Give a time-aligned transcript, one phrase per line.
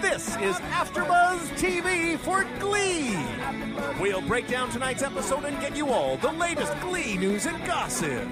[0.00, 3.18] This is AfterBuzz TV for Glee.
[4.00, 8.26] We'll break down tonight's episode and get you all the latest Glee news and gossip.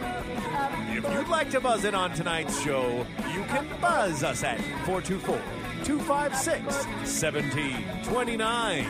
[0.89, 5.37] If you'd like to buzz in on tonight's show, you can buzz us at 424
[5.85, 8.85] 256 1729.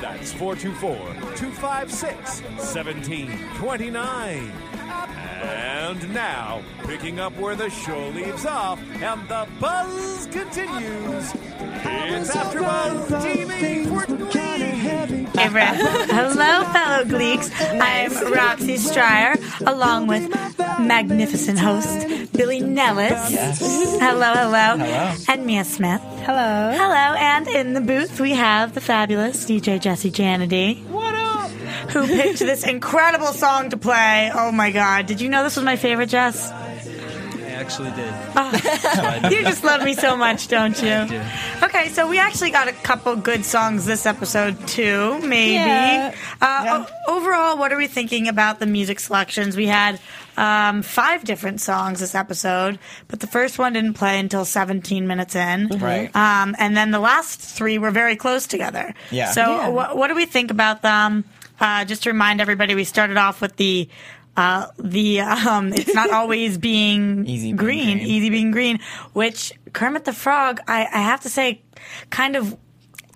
[0.00, 0.96] That's 424
[1.36, 4.69] 256 1729.
[5.08, 13.06] And now, picking up where the show leaves off and the buzz continues, it's AfterBuzz
[13.22, 15.26] TV for Glee.
[15.38, 15.66] Ira.
[15.74, 17.50] Hello, fellow Gleeks.
[17.80, 20.28] I'm Roxy Stryer, along with
[20.80, 23.58] magnificent host Billy Nellis.
[23.98, 24.76] Hello, hello.
[24.76, 25.14] Hello.
[25.28, 26.00] And Mia Smith.
[26.24, 26.72] Hello.
[26.76, 30.84] Hello, and in the booth we have the fabulous DJ Jesse Janity.
[30.88, 31.09] What up?
[31.92, 34.30] Who picked this incredible song to play?
[34.34, 35.06] Oh my god.
[35.06, 36.50] Did you know this was my favorite, Jess?
[36.50, 38.12] I actually did.
[39.32, 41.06] You just love me so much, don't you?
[41.06, 41.22] do.
[41.62, 45.54] Okay, so we actually got a couple good songs this episode too, maybe.
[45.54, 46.14] Yeah.
[46.40, 49.56] Uh, o- overall, what are we thinking about the music selections?
[49.56, 50.00] We had
[50.36, 55.36] um, five different songs this episode, but the first one didn't play until 17 minutes
[55.36, 55.68] in.
[55.68, 56.14] Right.
[56.16, 58.94] Um, and then the last three were very close together.
[59.10, 59.30] Yeah.
[59.32, 59.70] So, Yeah.
[59.70, 61.24] wh- what do we think about them?
[61.60, 63.88] Uh, just to remind everybody, we started off with the.
[64.36, 68.06] Uh, the um, it's not always being Easy being green, green.
[68.06, 68.78] easy being green,
[69.12, 71.60] which Kermit the Frog, I, I have to say,
[72.10, 72.56] kind of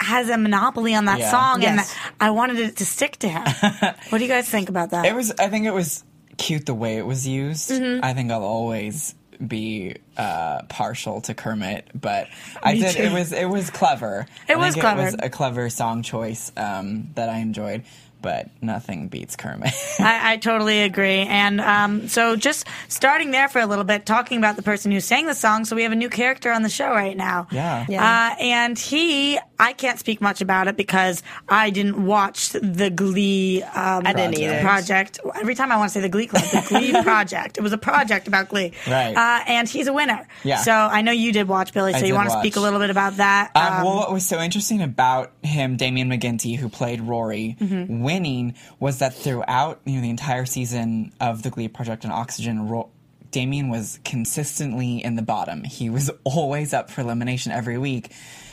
[0.00, 1.30] has a monopoly on that Yeah.
[1.30, 1.94] song, Yes.
[1.94, 3.42] and I wanted it to stick to him.
[4.10, 5.06] what do you guys think about that?
[5.06, 5.32] It was.
[5.38, 6.04] I think it was
[6.36, 7.70] cute the way it was used.
[7.70, 8.04] Mm-hmm.
[8.04, 12.26] I think I'll always be uh, partial to Kermit, but
[12.62, 12.96] I did.
[12.96, 13.02] too.
[13.04, 13.32] It was.
[13.32, 14.26] It was clever.
[14.48, 15.00] It I was clever.
[15.02, 17.84] It was a clever song choice um, that I enjoyed,
[18.24, 19.70] but nothing beats Kermit.
[20.00, 21.20] I, I totally agree.
[21.20, 24.98] And um, so, just starting there for a little bit, talking about the person who
[24.98, 25.66] sang the song.
[25.66, 27.46] So, we have a new character on the show right now.
[27.52, 27.84] Yeah.
[27.86, 28.02] Yeah.
[28.02, 33.62] Uh, and he, I can't speak much about it because I didn't watch the Glee
[33.62, 34.60] um, I didn't either.
[34.62, 35.20] project.
[35.36, 37.58] Every time I want to say the Glee Club, the Glee project.
[37.58, 38.72] It was a project about Glee.
[38.88, 39.14] Right.
[39.14, 40.26] Uh, and he's a winner.
[40.44, 40.62] Yeah.
[40.62, 42.80] So, I know you did watch, Billy, so I you want to speak a little
[42.80, 43.50] bit about that.
[43.54, 48.02] Um, well, what was so interesting about him, Damien McGinty, who played Rory, Mm-hmm.
[48.14, 52.68] Winning was that throughout you know the entire season of the Glee Project and Oxygen,
[52.68, 52.90] Ro-
[53.30, 55.64] Damien was consistently in the bottom.
[55.64, 58.12] He was always up for elimination every week.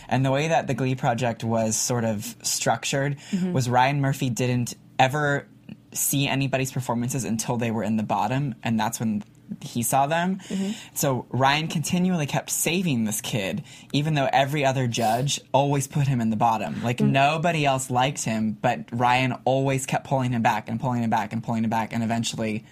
[0.09, 3.53] And the way that the Glee Project was sort of structured Mm-hmm.
[3.53, 5.47] was Ryan Murphy didn't ever
[5.93, 9.23] see anybody's performances until they were in the bottom, and that's when
[9.61, 10.39] he saw them.
[10.47, 10.71] Mm-hmm.
[10.93, 13.63] So Ryan continually kept saving this kid,
[13.93, 16.83] even though every other judge always put him in the bottom.
[16.83, 17.09] Like mm.
[17.09, 21.33] nobody else liked him, but Ryan always kept pulling him back and pulling him back
[21.33, 22.63] and pulling him back, and eventually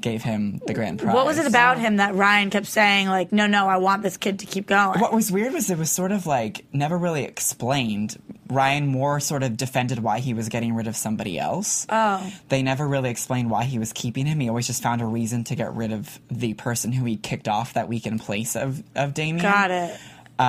[0.00, 1.14] gave him the grand prize.
[1.14, 4.16] what was it about him that Ryan kept saying, like, no, no, I want this
[4.16, 5.00] kid to keep going?
[5.00, 8.20] What was weird was it was sort of like never really explained.
[8.48, 11.86] Ryan Moore sort of defended why he was getting rid of somebody else.
[11.88, 12.32] Oh.
[12.48, 14.40] They never really explained why he was keeping him.
[14.40, 17.48] He always just found a reason to get rid of the person who he kicked
[17.48, 19.42] off that week in place of, of Damien.
[19.42, 19.98] Got it.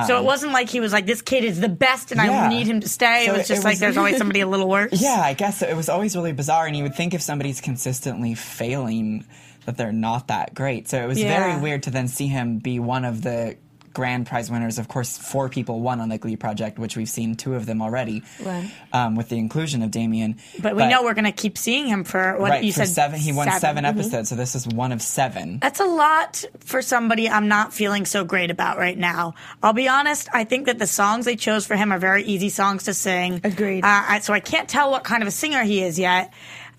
[0.08, 2.50] so it wasn't like he was like, this kid is the best and I Um,
[2.50, 3.26] need him to stay.
[3.26, 4.92] So it was it just like, there's always somebody a little worse.
[5.02, 5.68] Yeah, I guess so.
[5.68, 9.26] it was always really bizarre, and you would think if somebody's consistently failing
[9.66, 10.88] that they're not that great.
[10.88, 11.40] So it was Yeah.
[11.52, 13.56] very weird to then see him be one of the
[13.98, 14.78] grand prize winners.
[14.78, 17.82] Of course, four people won on the Glee project, which we've seen two of them
[17.82, 18.70] already, Right.
[18.94, 20.38] um, with the inclusion of Damien.
[20.60, 22.90] But we know we're going to keep seeing him for what right you for said.
[22.90, 23.20] seven.
[23.20, 23.90] He won 7 Mhm.
[23.90, 25.58] episodes, so this is one of seven.
[25.60, 29.34] That's a lot for somebody I'm not feeling so great about right now.
[29.64, 30.30] I'll be honest.
[30.32, 33.42] I think that the songs they chose for him are very easy songs to sing.
[33.44, 33.84] Agreed.
[33.84, 36.32] Uh, I, so I can't tell what kind of a singer he is yet.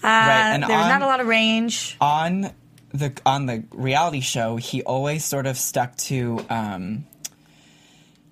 [0.04, 1.96] Uh, and there's on- not a lot of range.
[2.00, 2.50] on
[2.94, 6.40] the on the reality show, he always sort of stuck to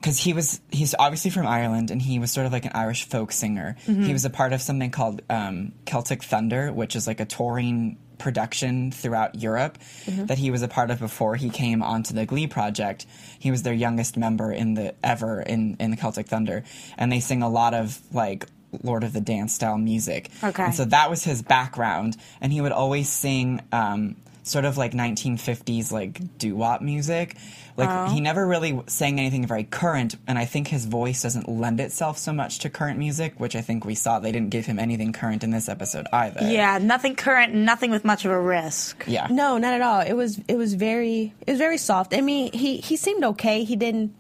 [0.01, 3.09] because he was he's obviously from Ireland and he was sort of like an Irish
[3.09, 3.77] folk singer.
[4.07, 7.99] He was a part of something called um, Celtic Thunder, which is like a touring
[8.19, 9.79] production throughout Europe
[10.27, 13.07] that he was a part of before he came onto the Glee project.
[13.39, 16.65] He was their youngest member in the ever in in the Celtic Thunder,
[16.97, 18.47] and they sing a lot of like
[18.83, 20.31] Lord of the Dance style music.
[20.43, 20.65] Okay.
[20.65, 24.93] And so that was his background, and he would always sing um, sort of like
[24.93, 27.37] 1950s like doo-wop music.
[27.77, 31.79] Like he never really sang anything very current, and I think his voice doesn't lend
[31.81, 34.79] itself so much to current music, which I think we saw they didn't give him
[34.79, 36.41] anything current in this episode either.
[36.43, 39.05] Yeah, nothing current, nothing with much of a risk.
[39.07, 39.27] Yeah.
[39.31, 40.01] No, not at all.
[40.01, 42.15] It was it was very it was very soft.
[42.15, 43.65] I mean, he he seemed okay.
[43.65, 44.15] He didn't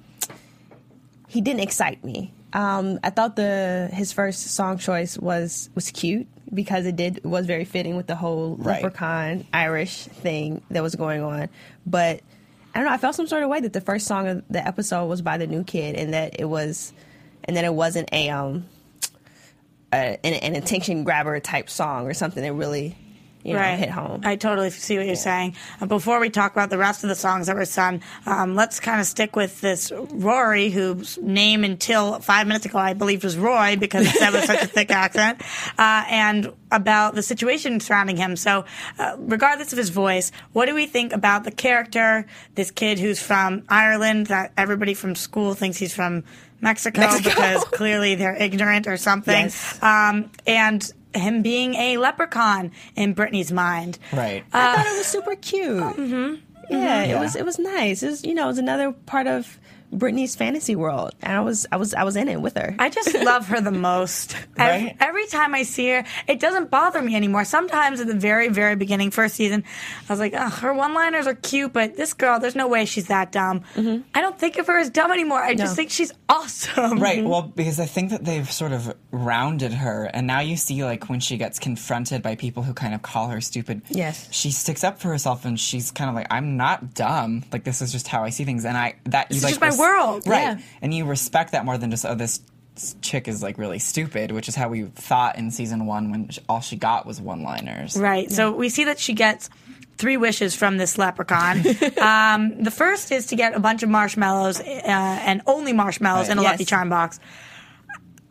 [1.28, 2.32] he didn't excite me.
[2.52, 7.46] Um, I thought the his first song choice was was cute because it did was
[7.46, 8.82] very fitting with the whole Right.
[8.82, 11.48] leprechaun Irish thing that was going on.
[11.84, 12.20] But
[12.76, 12.92] I don't know.
[12.92, 15.38] I felt some sort of way that the first song of the episode was by
[15.38, 16.92] the new kid, and that it was,
[17.44, 18.66] and that it wasn't a um,
[19.94, 22.94] a, an, an attention grabber type song or something that really,
[23.46, 24.20] you know, hit home.
[24.24, 25.54] I totally see what you're saying.
[25.80, 28.80] Uh, before we talk about the rest of the songs that were sung, um, let's
[28.80, 33.36] kind of stick with this Rory, whose name until five minutes ago I believed was
[33.36, 35.42] Roy because it said with such a thick accent,
[35.78, 38.36] uh, and about the situation surrounding him.
[38.36, 38.64] So,
[38.98, 43.22] uh, regardless of his voice, what do we think about the character, this kid who's
[43.22, 46.24] from Ireland, that everybody from school thinks he's from
[46.60, 47.28] Mexico, Mexico.
[47.30, 49.44] because clearly they're ignorant or something.
[49.44, 49.82] Yes.
[49.82, 53.98] Um, and him being a leprechaun in Brittany's mind.
[54.12, 54.44] Right.
[54.52, 55.82] I thought it was super cute.
[55.82, 56.34] Mm-hmm.
[56.70, 57.20] Yeah, it Yeah.
[57.20, 57.36] was.
[57.36, 58.02] It was nice.
[58.02, 59.58] It was, you know, it was another part of
[59.92, 62.74] Brittany's fantasy world, and I was, I was, I was in it with her.
[62.78, 64.36] I just love her the most.
[64.56, 64.96] Every, Right?
[65.00, 67.44] every time I see her, it doesn't bother me anymore.
[67.44, 69.64] Sometimes at the very, very beginning, first season,
[70.08, 72.84] I was like, Ugh, her one liners are cute, but this girl, there's no way
[72.84, 73.60] she's that dumb.
[73.74, 74.02] Mm-hmm.
[74.14, 75.38] I don't think of her as dumb anymore.
[75.42, 76.98] I just think she's awesome.
[76.98, 77.18] Right.
[77.18, 77.28] Mm-hmm.
[77.28, 81.08] Well, because I think that they've sort of rounded her, and now you see like
[81.08, 83.82] when she gets confronted by people who kind of call her stupid.
[83.88, 84.28] Yes.
[84.30, 87.44] She sticks up for herself, and she's kind of like, "I'm not dumb.
[87.52, 89.75] Like this is just how I see things." And I that you This is like
[89.78, 90.26] world.
[90.26, 90.40] right?
[90.40, 90.58] Yeah.
[90.82, 92.40] And you respect that more than just oh this
[93.00, 96.60] chick is like really stupid, which is how we thought in season one when all
[96.60, 97.96] she got was one-liners.
[97.96, 98.30] Right.
[98.30, 99.48] So we see that she gets
[99.96, 101.58] three wishes from this leprechaun.
[102.02, 106.32] um, the first is to get a bunch of marshmallows uh, and only marshmallows Right.
[106.32, 106.52] in a Yes.
[106.52, 107.18] Lucky Charm box.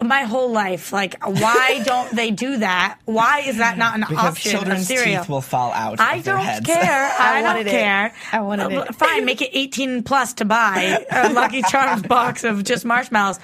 [0.07, 2.99] My whole life, like, why don't they do that?
[3.05, 5.21] Why is that not an Because option of children's cereal?
[5.21, 5.99] teeth will fall out.
[5.99, 6.65] I of don't heads.
[6.65, 7.11] care.
[7.19, 7.71] I, don't wanted it.
[7.71, 8.13] care.
[8.31, 8.95] I wanted Uh, it.
[8.95, 13.39] Fine, make it 18 plus to buy a Lucky Charms box of just marshmallows.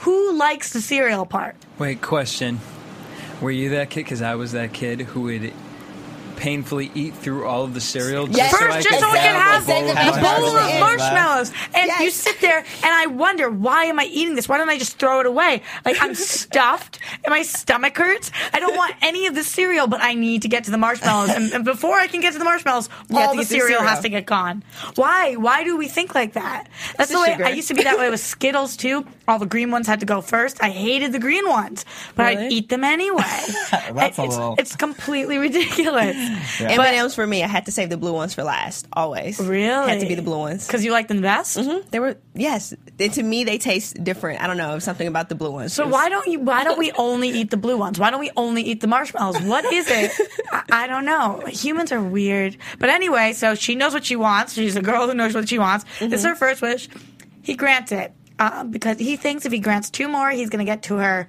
[0.00, 1.56] Who likes the cereal part?
[1.78, 2.60] Wait, question.
[3.40, 4.04] Were you that kid?
[4.04, 5.52] Because I was that kid who would
[6.38, 8.50] painfully eat through all of the cereal Yes.
[8.50, 10.54] just so First, I just could so we can have bowl of a bowl of
[10.54, 10.80] marshmallows.
[10.80, 11.52] marshmallows.
[11.74, 12.00] And Yes.
[12.00, 14.48] you sit there, and I wonder, why am I eating this?
[14.48, 15.62] Why don't I just throw it away?
[15.84, 18.30] Like, I'm stuffed, and my stomach hurts.
[18.52, 21.30] I don't want any of the cereal, but I need to get to the marshmallows.
[21.30, 23.66] And, and before I can get to the marshmallows, all to the get the cereal,
[23.78, 23.82] cereal.
[23.82, 24.62] has to get gone.
[24.94, 25.34] Why?
[25.34, 26.68] Why do we think like that?
[26.96, 27.44] That's It's the the way sugar.
[27.46, 29.04] I used to be that way with Skittles, too.
[29.26, 30.62] All the green ones had to go first.
[30.62, 31.84] I hated the green ones,
[32.14, 33.22] but I'd eat them anyway.
[33.92, 36.16] That's a it's, it's completely ridiculous.
[36.60, 38.86] M&M's for me, I had to save the blue ones for last.
[38.92, 39.38] Always.
[39.40, 39.90] Really?
[39.90, 40.66] Had to be the blue ones.
[40.66, 41.56] Because you like them best?
[41.56, 41.88] Mhm.
[41.90, 42.74] They were yes.
[42.98, 44.42] To me, they taste different.
[44.42, 45.72] I don't know, something about the blue ones.
[45.72, 46.40] So was- why don't you?
[46.40, 47.98] Why don't we only eat the blue ones?
[47.98, 49.40] Why don't we only eat the marshmallows?
[49.42, 50.10] What is it?
[50.52, 51.42] I, I don't know.
[51.46, 52.56] Humans are weird.
[52.78, 54.54] But anyway, so she knows what she wants.
[54.54, 55.84] She's a girl who knows what she wants.
[55.98, 56.88] This is her first wish.
[57.42, 60.70] He grants it uh, because he thinks if he grants two more, he's going to
[60.70, 61.28] get to her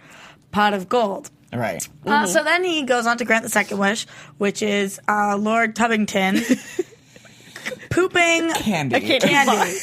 [0.52, 1.30] pot of gold.
[1.54, 1.88] Right.
[2.06, 4.06] Uh, so then he goes on to grant the second wish,
[4.38, 6.42] which is uh, Lord Tubbington
[7.90, 9.19] pooping Candy.
[9.19, 9.78] candy.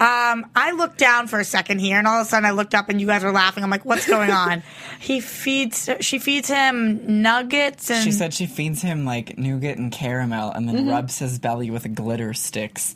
[0.00, 2.74] Um, I looked down for a second here, and all of a sudden I looked
[2.74, 3.64] up, and you guys were laughing.
[3.64, 4.62] I'm like, "What's going on?"
[5.00, 5.90] he feeds.
[6.00, 10.68] She feeds him nuggets, and She said she feeds him like nougat and caramel and
[10.68, 10.90] then Mm-hmm.
[10.90, 12.94] rubs his belly with glitter sticks,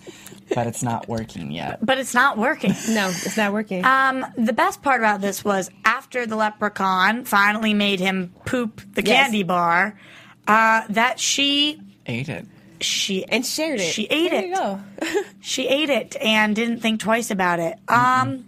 [0.54, 1.84] but it's not working yet.
[1.84, 2.72] but it's not working.
[2.88, 3.84] No, it's not working.
[3.84, 9.02] Um, the best part about this was after the leprechaun finally made him poop the
[9.02, 9.24] Yes.
[9.24, 9.98] candy bar,
[10.46, 12.46] uh, that she Ate it.
[12.84, 13.92] She and shared it.
[13.92, 14.48] She ate there it.
[14.48, 14.80] You go.
[15.40, 17.76] She ate it and didn't think twice about it.
[17.88, 18.44] Um,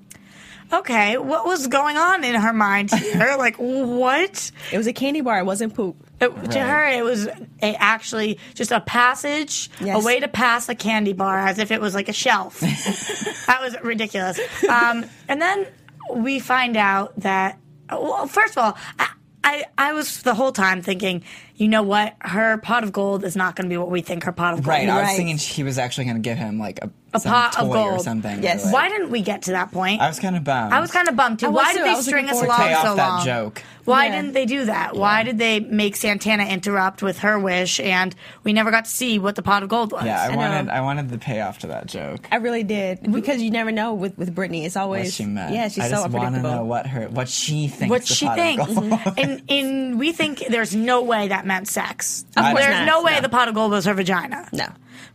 [0.72, 3.34] okay, what was going on in her mind here?
[3.38, 4.50] like, what?
[4.72, 5.38] It was a candy bar.
[5.40, 5.96] It wasn't poop.
[6.20, 6.52] It, To Right.
[6.52, 10.00] her, it was a, actually just a passage, Yes.
[10.02, 12.60] a way to pass a candy bar as if it was like a shelf.
[13.46, 14.38] that was ridiculous.
[14.68, 15.66] Um, and then
[16.14, 17.58] we find out that,
[17.90, 19.08] well, first of all, I,
[19.42, 21.22] I, I was the whole time thinking,
[21.56, 22.14] you know what?
[22.20, 24.62] Her pot of gold is not going to be what we think her pot of
[24.62, 24.68] gold is.
[24.68, 24.84] Right.
[24.84, 24.90] is.
[24.90, 25.16] I was Right.
[25.16, 27.92] thinking he was actually going to give him like a, A some pot of gold
[27.94, 28.42] or something.
[28.42, 28.64] Yes.
[28.64, 30.00] Like- Why didn't we get to that point?
[30.00, 30.73] I was kind of bummed.
[30.73, 31.50] I was kind of bummed too.
[31.50, 33.25] Why did they string us along so off that long?
[33.25, 33.62] joke.
[33.84, 34.16] Why Yeah.
[34.23, 34.96] didn't they do that?
[34.96, 39.18] Why did they make Santana interrupt with her wish, and we never got to see
[39.18, 40.06] what the pot of gold was?
[40.06, 40.37] Yeah, I, know.
[40.38, 42.26] wanted I wanted the payoff to that joke.
[42.32, 44.64] I really did because you never know with with Brittany.
[44.64, 45.54] It's always What she meant.
[45.54, 47.90] Yeah, she's I so just want to know what her what she thinks.
[47.90, 51.43] what the she pot of thinks, gold- and and we think there's no way that
[51.44, 52.24] that meant sex.
[52.36, 52.86] Of course There's not.
[52.86, 53.20] no way No.
[53.20, 54.48] the pot of gold was her vagina.
[54.52, 54.66] No.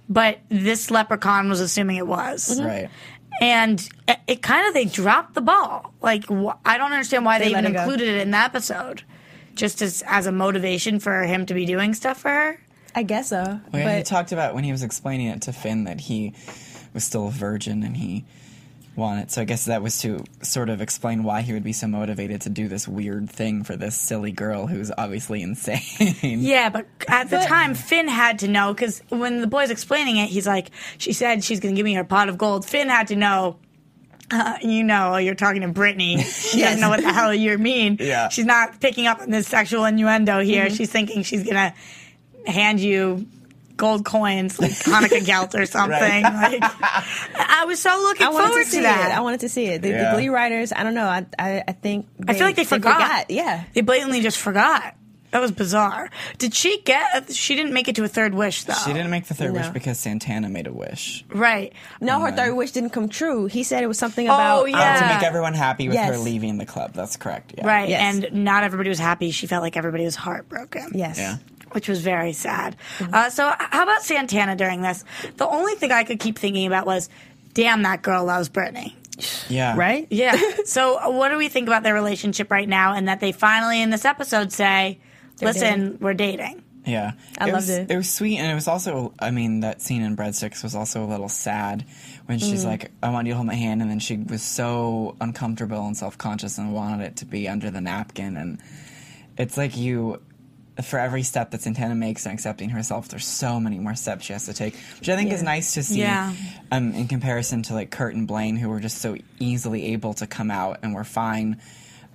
[0.07, 2.50] But this leprechaun was assuming it was.
[2.57, 2.65] Mm-hmm.
[2.67, 2.89] Right.
[3.41, 5.93] And it, it kind of, they dropped the ball.
[6.01, 7.81] Like, wh- I don't understand why they, They let even it go.
[7.83, 9.03] included it in the episode.
[9.55, 12.59] Just as, as a motivation for him to be doing stuff for her.
[12.95, 13.43] I guess so.
[13.43, 16.33] Well, but he talked about when he was explaining it to Finn that he
[16.93, 18.25] was still a virgin and he
[19.00, 19.32] wanted.
[19.32, 22.41] So I guess that was to sort of explain why he would be so motivated
[22.41, 25.82] to do this weird thing for this silly girl who's obviously insane.
[26.22, 30.18] Yeah, but at the But- time, Finn had to know because when the boy's explaining
[30.18, 32.89] it, he's like, "She said she's going to give me her pot of gold." Finn
[32.89, 33.58] had to know.
[34.32, 36.22] Uh, you know, you're talking to Brittany.
[36.24, 37.98] She doesn't know what the hell you mean.
[38.01, 38.29] Yeah.
[38.29, 40.70] She's not picking up on this sexual innuendo here.
[40.70, 41.74] She's thinking she's going to
[42.51, 43.25] hand you
[43.79, 46.24] gold coins like Hanukkah gelt or something.
[46.24, 49.09] Like, I was so looking I forward to see that.
[49.12, 49.17] it.
[49.17, 49.81] I wanted to see it.
[49.81, 50.12] The, Yeah.
[50.12, 51.05] the Glee writers, I don't know.
[51.07, 53.31] I I, I think I feel like they forgot.
[53.31, 53.63] Yeah.
[53.74, 54.95] They blatantly just forgot.
[55.31, 56.09] That was bizarre.
[56.39, 57.31] Did she get?
[57.31, 58.74] She didn't make it to a third wish though.
[58.74, 61.24] she didn't make the third wish because Santana made a wish.
[61.29, 61.71] Right.
[62.01, 63.45] No, her third wish didn't come true.
[63.45, 64.95] He said it was something Oh, about um, yeah.
[64.98, 66.93] Oh, to make everyone happy with her leaving the club.
[66.93, 67.53] That's correct.
[67.55, 67.67] Yeah.
[67.67, 67.89] Right.
[67.89, 68.24] Yes.
[68.24, 69.29] And not everybody was happy.
[69.29, 70.93] She felt like everybody was heartbroken.
[70.95, 71.19] Yes.
[71.19, 71.38] Yeah.
[71.71, 72.75] Which was very sad.
[72.99, 75.03] Uh, so, how about Santana during this?
[75.38, 77.09] The only thing I could keep thinking about was,
[77.53, 78.95] damn, that girl loves Brittany.
[79.49, 79.75] Yeah.
[79.75, 80.07] Right?
[80.09, 80.39] Yeah.
[80.65, 82.93] so, what do we think about their relationship right now?
[82.93, 84.99] And that they finally, in this episode, say,
[85.41, 85.97] listen, dating.
[85.99, 86.63] we're dating.
[86.85, 87.91] Yeah, I it loved was, it.
[87.91, 91.03] It was sweet, and it was also, I mean, that scene in Breadsticks was also
[91.03, 91.85] a little sad
[92.25, 95.15] when she's like, "I want you to hold my hand," and then she was so
[95.21, 98.59] uncomfortable and self conscious and wanted it to be under the napkin, and
[99.38, 100.21] it's like you.
[100.83, 104.33] For every step that Santana makes in accepting herself, there's so many more steps she
[104.33, 106.00] has to take, which I think is nice to see.
[106.00, 106.33] Yeah.
[106.71, 110.27] Um, in comparison to like Kurt and Blaine, who were just so easily able to
[110.27, 111.62] come out and were fine.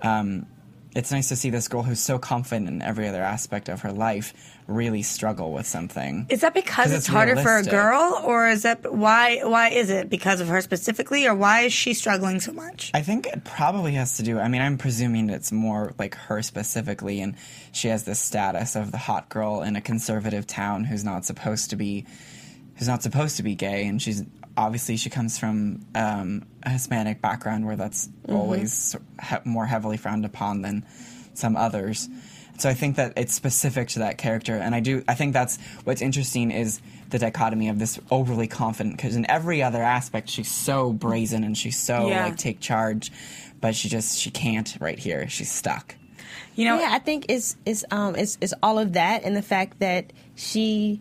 [0.03, 0.47] Um,
[0.95, 3.93] it's nice to see this girl who's so confident in every other aspect of her
[3.93, 4.33] life
[4.67, 6.27] really struggle with something.
[6.31, 9.41] Is that because it's, it's harder for a girl, or is that why?
[9.43, 12.91] Why is it because of her specifically, or why is she struggling so much?
[12.95, 14.39] I think it probably has to do.
[14.39, 17.35] I mean, I'm presuming it's more like her specifically, and
[17.73, 21.71] she has this status of the hot girl in a conservative town who's not supposed
[21.71, 22.07] to be,
[22.77, 24.23] who's not supposed to be gay, and she's
[24.57, 30.25] obviously she comes from um, a Hispanic background where that's always he- more heavily frowned
[30.25, 30.87] upon than
[31.35, 32.09] some others.
[32.59, 35.03] So I think that it's specific to that character, and I do.
[35.09, 36.81] I think that's what's interesting is
[37.11, 41.57] the dichotomy of this overly confident because in every other aspect she's so brazen and
[41.59, 42.25] she's so Yeah.
[42.27, 43.11] like take charge,
[43.61, 45.29] but she just she can't right here.
[45.29, 45.97] She's stuck.
[46.57, 49.43] You know, yeah, I think it's it's um it's it's all of that and the
[49.43, 51.01] fact that she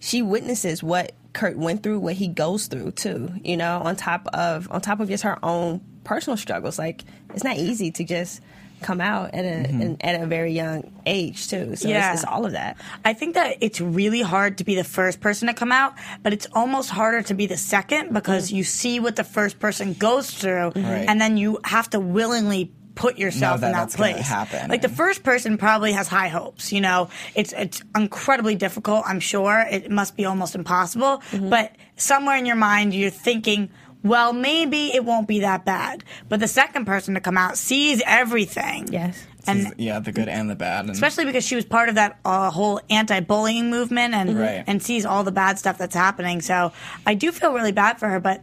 [0.00, 3.30] she witnesses what Kurt went through, what he goes through too.
[3.44, 6.78] You know, on top of on top of just her own personal struggles.
[6.78, 7.04] Like
[7.34, 8.40] it's not easy to just
[8.82, 9.82] come out at a mm-hmm.
[9.82, 11.76] an, at a very young age too.
[11.76, 12.12] So Yeah.
[12.12, 12.76] it's, it's all of that.
[13.04, 16.32] I think that it's really hard to be the first person to come out, but
[16.32, 18.56] it's almost harder to be the second because mm-hmm.
[18.56, 20.84] you see what the first person goes through, mm-hmm.
[20.84, 21.06] Right.
[21.08, 24.26] and then you have to willingly put yourself Know that in that that's place.
[24.26, 24.68] happen.
[24.70, 26.72] Like the first person probably has high hopes.
[26.72, 29.04] You know, it's it's incredibly difficult.
[29.06, 33.70] I'm sure it must be almost impossible, but somewhere in your mind you're thinking.
[34.08, 36.02] Well, maybe it won't be that bad.
[36.28, 38.88] But the second person to come out sees everything.
[38.92, 39.24] Yes.
[39.46, 42.18] And yeah, the good and the bad, and especially because she was part of that
[42.24, 44.62] uh, whole anti-bullying movement and Right.
[44.66, 46.42] and sees all the bad stuff that's happening.
[46.42, 46.72] So
[47.06, 48.42] I do feel really bad for her, but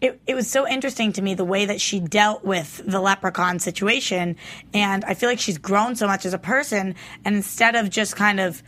[0.00, 3.58] it, it was so interesting to me the way that she dealt with the leprechaun
[3.58, 4.36] situation,
[4.72, 6.94] and I feel like she's grown so much as a person.
[7.24, 8.62] And instead of just kind of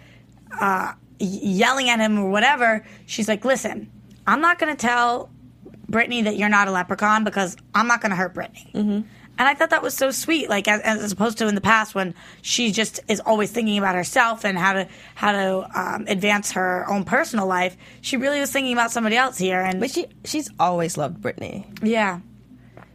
[0.61, 3.91] uh, yelling at him or whatever, she's like, "Listen,
[4.26, 5.31] I'm not going to tell
[5.88, 9.00] Brittany that you're not a leprechaun because I'm not going to hurt Brittany." Mm-hmm.
[9.38, 11.95] And I thought that was so sweet, like as, as opposed to in the past
[11.95, 16.52] when she just is always thinking about herself and how to how to um, advance
[16.52, 17.76] her own personal life.
[18.00, 21.66] She really was thinking about somebody else here, and But she she's always loved Brittany.
[21.83, 22.21] yeah,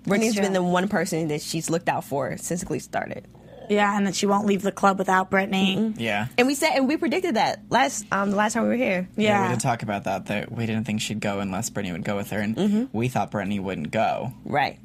[0.07, 3.27] Brittany's been the one person that she's looked out for since Glee started.
[3.71, 5.93] Yeah, and that she won't leave the club without Brittany.
[5.97, 6.27] yeah.
[6.37, 9.07] And we said and we predicted that last um the last time we were here.
[9.15, 10.25] Yeah, Yeah, we did talk about that.
[10.27, 12.83] That we didn't think she'd go unless Brittany would go with her, and Mm-hmm.
[12.97, 14.33] we thought Brittany wouldn't go.
[14.45, 14.79] Right.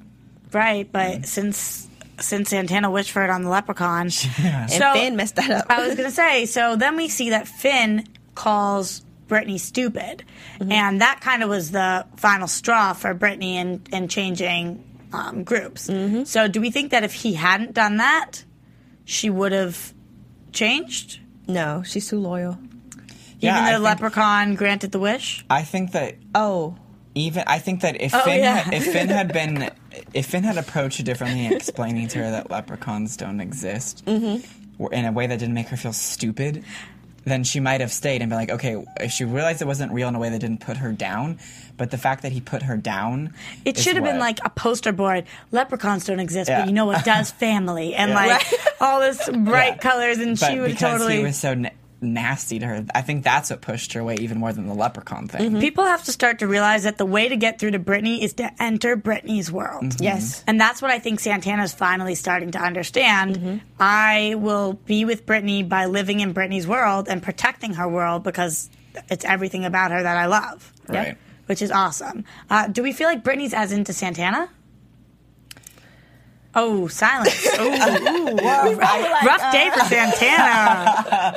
[0.52, 0.90] right.
[0.90, 1.88] But since
[2.18, 5.66] since Santana wished for it on the leprechaun, And So- Finn messed that up.
[5.68, 6.46] I was gonna say.
[6.46, 10.22] So then we see that Finn calls Brittany stupid,
[10.60, 10.72] Mm-hmm.
[10.72, 15.88] and that kind of was the final straw for Brittany in in changing um, groups.
[15.88, 16.24] Mm-hmm.
[16.24, 18.42] So do we think that if he hadn't done that,
[19.06, 19.94] she would have
[20.52, 21.20] changed?
[21.48, 22.58] no, she's too loyal.
[23.38, 25.44] Yeah, Even I though think- Leprechaun granted the wish.
[25.48, 26.76] I think that Oh,
[27.14, 28.56] even I think that if Oh, Finn yeah.
[28.56, 29.70] had, if Finn had been
[30.12, 34.86] if Finn had approached it differently, explaining to her that leprechauns don't exist, Mm-hmm.
[34.92, 36.64] in a way that didn't make her feel stupid,
[37.26, 40.08] then she might have stayed and been like, okay, if she realized it wasn't real
[40.08, 41.38] in a way that didn't put her down,
[41.76, 43.34] but the fact that he put her down.
[43.64, 45.24] It should have been like a poster board.
[45.50, 46.60] Leprechauns don't exist, Yeah.
[46.60, 47.30] but you know what does?
[47.46, 48.14] Family and Yeah.
[48.16, 48.46] like
[48.80, 49.76] all this bright Yeah.
[49.78, 51.18] colors, and but she would because totally.
[51.18, 51.54] he was so
[52.00, 55.28] nasty to her, I think that's what pushed her away even more than the leprechaun
[55.28, 55.50] thing.
[55.50, 55.60] Mm-hmm.
[55.60, 58.34] People have to start to realize that the way to get through to Brittany is
[58.34, 59.84] to enter Brittany's world.
[59.84, 60.02] Mm-hmm.
[60.02, 60.44] Yes.
[60.46, 63.36] And that's what I think Santana's finally starting to understand.
[63.36, 63.56] Mm-hmm.
[63.80, 68.70] I will be with Brittany by living in Brittany's world and protecting her world because
[69.08, 70.72] it's everything about her that I love.
[70.88, 71.16] Right.
[71.46, 72.24] Which is awesome.
[72.50, 74.50] Uh, do we feel like Brittany's as into Santana?
[76.58, 77.46] Oh, silence.
[77.60, 77.68] Ooh,
[78.36, 81.34] rough day for uh, Santana.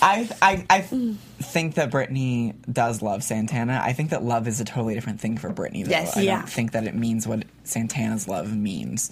[0.00, 3.80] I, I, I think that Brittany does love Santana.
[3.84, 5.82] I think that love is a totally different thing for Brittany.
[5.82, 5.90] Though.
[5.90, 6.16] Yes.
[6.16, 6.38] I Yeah.
[6.38, 9.10] don't think that it means what Santana's love means.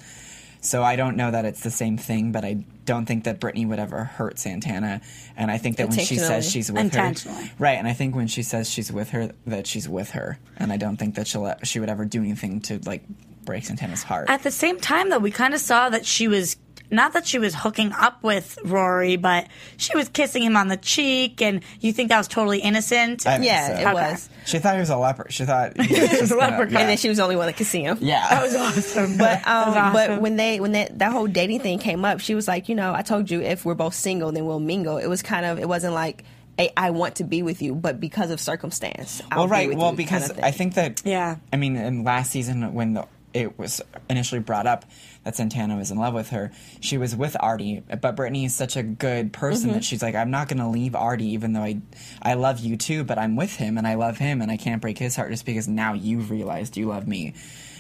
[0.63, 3.67] So I don't know that it's the same thing, but I don't think that Brittany
[3.67, 5.01] would ever hurt Santana.
[5.37, 7.13] And I think that when she says she's with her,
[7.59, 7.75] right?
[7.79, 10.39] And I think when she says she's with her, that she's with her.
[10.57, 13.05] And I don't think that she'll she would ever do anything to like
[13.47, 14.29] break Santana's heart.
[14.29, 16.57] At the same time, though, we kind of saw that she was
[16.89, 20.77] not that she was hooking up with Rory, but she was kissing him on the
[20.77, 23.27] cheek, and you think that was totally innocent.
[23.27, 23.73] I think Yeah, so.
[23.75, 23.93] it Okay.
[24.13, 24.29] was.
[24.45, 25.33] She thought he was a leopard.
[25.33, 26.77] She thought he was just gonna- Leprechaun.
[26.77, 27.99] And then she was the only one that could see him.
[28.01, 29.17] Yeah, that was awesome.
[29.19, 32.21] But um, That was but when they when that that whole dating thing came up,
[32.21, 34.97] she was like, you know, I told you if we're both single, then we'll mingle.
[34.99, 36.23] It was kind of it wasn't like
[36.57, 39.23] a, I want to be with you, but because of circumstance.
[39.33, 39.69] I'll well, be right.
[39.71, 41.03] with Well, you because kind of I think that.
[41.05, 41.37] Yeah.
[41.53, 44.85] I mean, in last season when the, it was initially brought up
[45.25, 47.83] that Santana was in love with her, she was with Artie.
[48.01, 49.75] But Brittany is such a good person Mm-hmm.
[49.79, 51.81] that she's like, I'm not going to leave Artie, even though I,
[52.23, 53.05] I love you too.
[53.05, 55.45] But I'm with him, and I love him, and I can't break his heart just
[55.45, 57.35] because now you've realized you love me.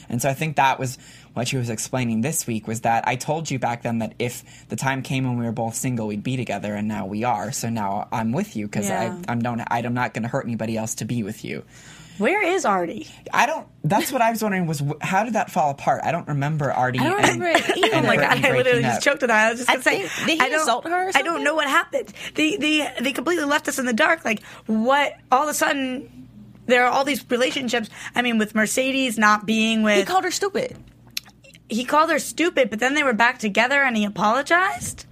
[0.08, 0.98] And so I think that was
[1.34, 4.68] what she was explaining this week was that I told you back then that if
[4.68, 7.50] the time came when we were both single, we'd be together, and now we are.
[7.52, 9.18] So now I'm with you because Yeah.
[9.28, 11.64] I I'm don't I'm not going to hurt anybody else to be with you.
[12.18, 13.08] Where is Artie?
[13.32, 13.66] I don't.
[13.84, 16.00] That's what I was wondering was how did that fall apart?
[16.04, 16.98] I don't remember Artie.
[16.98, 17.96] I don't and, remember it either.
[17.96, 18.44] Oh my god!
[18.44, 18.92] I literally up.
[18.94, 19.46] just choked on that.
[19.46, 21.22] I was just I gonna say, think- did he I don't, insult her or I
[21.22, 22.12] don't know what happened.
[22.34, 24.24] They they they completely left us in the dark.
[24.24, 25.14] Like what?
[25.30, 26.28] All of a sudden,
[26.66, 27.90] there are all these relationships.
[28.14, 30.76] I mean, with Mercedes not being with he called her stupid.
[31.68, 35.04] he called her stupid, but then they were back together and he apologized.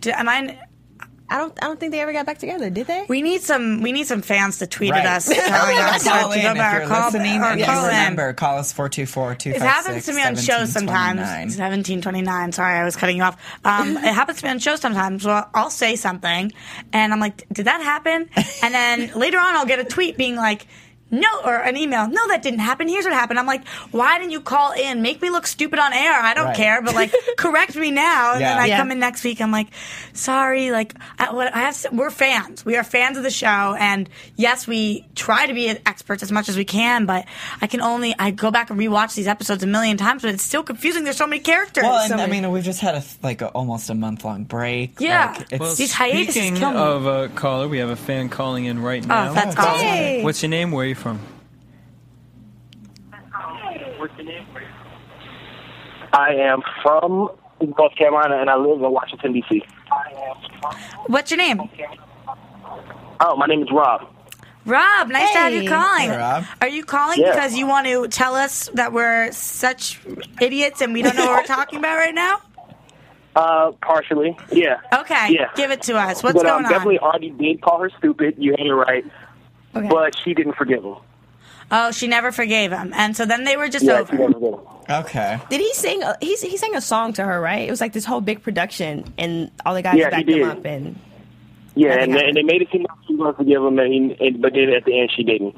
[0.00, 0.58] Did, am I?
[1.30, 3.04] I don't I don't think they ever got back together, did they?
[3.08, 3.82] We need some.
[3.82, 5.04] We need some fans to tweet Right.
[5.04, 5.26] at us.
[5.46, 8.32] telling us Call to in go if back, you're call- listening, or and call remember,
[8.32, 11.20] call us 424 It happens to me on shows sometimes.
[11.20, 12.52] 1729.
[12.52, 13.36] Sorry, I was cutting you off.
[13.64, 15.24] Um, it happens to me on shows sometimes.
[15.24, 16.52] Well, I'll say something,
[16.92, 18.28] and I'm like, "Did that happen?"
[18.62, 20.66] And then later on, I'll get a tweet being like.
[21.10, 22.06] No, or an email.
[22.08, 22.86] No, that didn't happen.
[22.88, 23.38] Here's what happened.
[23.38, 25.00] I'm like, why didn't you call in?
[25.00, 26.12] Make me look stupid on air.
[26.12, 26.56] I don't Right.
[26.56, 28.32] care, but like, correct me now.
[28.34, 28.76] And then I Yeah.
[28.78, 29.40] come in next week.
[29.40, 29.68] I'm like,
[30.12, 30.70] sorry.
[30.70, 31.68] Like, I, what I have.
[31.74, 32.64] s- We're fans.
[32.64, 36.48] We are fans of the show, and yes, we try to be experts as much
[36.48, 37.06] as we can.
[37.06, 37.24] But
[37.62, 38.14] I can only.
[38.18, 41.04] I go back and rewatch these episodes a million times, but it's still confusing.
[41.04, 41.84] There's so many characters.
[41.84, 44.24] Well, and So I many- mean, we've just had a like a, almost a month
[44.24, 45.00] long break.
[45.00, 45.32] Yeah.
[45.36, 46.78] Like, it's, Well, These hiatuses speaking kill me.
[46.78, 49.30] of a caller, we have a fan calling in right oh, now.
[49.30, 49.78] oh, that's awesome.
[49.86, 50.22] Hey.
[50.22, 50.70] What's your name?
[50.72, 51.20] Where are you from?
[56.12, 57.30] I am from
[57.60, 59.62] North Carolina and I live in Washington D.C.
[61.06, 61.60] What's your name?
[63.20, 64.08] Oh, my name is Rob.
[64.64, 66.10] Rob, nice to have you calling.
[66.10, 66.44] Hey, Rob.
[66.60, 67.32] Are you calling Yeah.
[67.32, 70.00] because you want to tell us that we're such
[70.40, 72.40] idiots and we don't know what we're talking about right now?
[73.34, 74.80] Uh, partially, yeah.
[74.92, 75.50] Okay, Yeah.
[75.54, 76.22] give it to us.
[76.22, 77.08] What's but going um, definitely on?
[77.10, 78.34] already did call her stupid.
[78.36, 79.04] You had it right,
[79.76, 79.88] Okay.
[79.88, 80.96] but she didn't forgive him.
[81.70, 84.10] Oh, she never forgave him, and so then they were just Yeah, over.
[84.10, 84.66] she never forgave him.
[85.04, 85.38] okay.
[85.50, 86.02] Did he sing?
[86.02, 87.68] A, he he sang a song to her, right?
[87.68, 90.38] It was like this whole big production, and all the guys Yeah, he backed him
[90.38, 90.48] did.
[90.48, 90.64] up.
[90.64, 90.98] And
[91.74, 93.78] Yeah, and, they- and they made it seem like she was going to forgive him,
[93.78, 95.56] and, he, and but then at the end she didn't.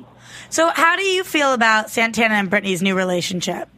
[0.49, 3.69] So, how do you feel about Santana and Brittany's new relationship?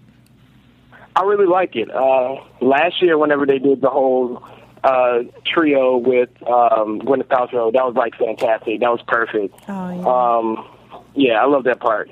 [1.15, 1.91] I really like it.
[1.91, 4.43] Uh, last year, whenever they did the whole
[4.85, 8.81] uh, trio with um, Gwyneth Paltrow, that was like fantastic.
[8.81, 9.55] That was perfect.
[9.69, 10.39] oh yeah.
[10.59, 10.69] Um,
[11.15, 12.11] yeah, I love that part.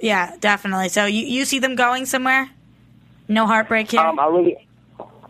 [0.00, 0.90] Yeah, definitely.
[0.90, 2.50] So, you, you see them going somewhere?
[3.26, 4.00] No heartbreak here?
[4.00, 4.56] Um, I really,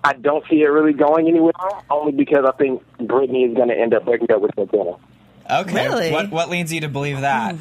[0.04, 1.52] I don't see it really going anywhere.
[1.90, 4.96] Only because I think Brittany is going to end up breaking up with Santana.
[5.50, 5.88] Okay.
[5.88, 6.12] Really?
[6.12, 7.56] What what leads you to believe that?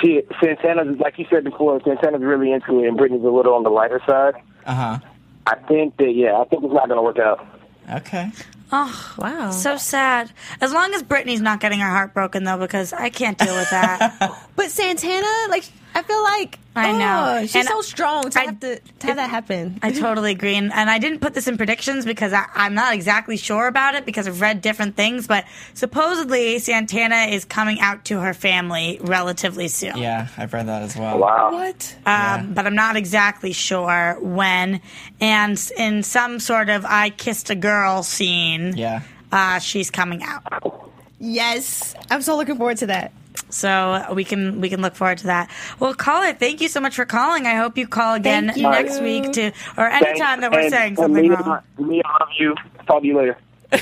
[0.00, 3.62] She, Santana's like you said before, Santana's really into it, and Brittany's a little on
[3.62, 4.34] the lighter side.
[4.66, 4.98] Uh huh.
[5.46, 7.46] I think that yeah, I think it's not going to work out.
[7.90, 8.30] Okay.
[8.72, 9.50] oh, wow.
[9.50, 10.32] so sad.
[10.60, 13.68] As long as Brittany's not getting her heart broken, though, because I can't deal with
[13.70, 14.40] that.
[14.56, 17.38] but Santana, like, I feel like I know.
[17.38, 19.78] Oh, she's And so strong to I- have to, to have that happen.
[19.82, 20.56] I totally agree.
[20.56, 23.94] And, and I didn't put this in predictions because I, I'm not exactly sure about
[23.94, 25.26] it because I've read different things.
[25.28, 29.96] But supposedly Santana is coming out to her family relatively soon.
[29.98, 31.18] Yeah, I've read that as well.
[31.18, 31.52] Wow.
[31.52, 31.96] what?
[32.06, 34.80] Um, But I'm not exactly sure when.
[35.20, 39.02] And in some sort of I kissed a girl scene, Yeah.
[39.30, 40.90] uh, she's coming out.
[41.20, 43.12] Yes, I'm so looking forward to that.
[43.54, 45.50] So we can we can look forward to that.
[45.78, 46.38] Well, call it.
[46.40, 47.46] Thank you so much for calling.
[47.46, 48.62] I hope you call again you.
[48.62, 51.60] next week to or anytime that we're And- saying and something me, wrong.
[51.78, 52.54] Me, I love you.
[52.86, 53.38] Talk to you later.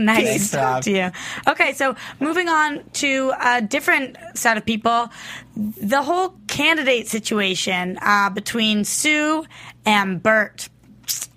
[0.00, 1.10] Nice Thanks, to talk to you.
[1.46, 5.10] Okay, so moving on to a different set of people,
[5.56, 9.44] the whole candidate situation uh, between Sue
[9.84, 10.68] and Burt.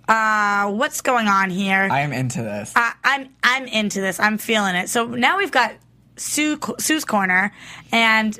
[0.07, 1.87] Uh, what's going on here?
[1.91, 2.73] I am into this.
[2.75, 4.19] I, I'm I'm into this.
[4.19, 4.89] I'm feeling it.
[4.89, 5.73] So now we've got
[6.19, 7.51] Sue Sue's corner
[7.91, 8.37] and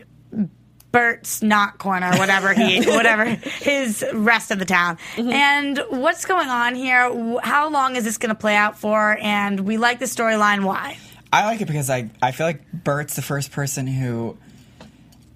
[0.92, 4.98] Burt's not corner, whatever he whatever his rest of the town.
[5.15, 5.30] Mm-hmm.
[5.30, 7.39] And what's going on here?
[7.42, 9.18] How long is this going to play out for?
[9.22, 10.63] And we like the storyline.
[10.63, 10.98] Why?
[11.32, 14.38] I like it because I I feel like Burt's the first person who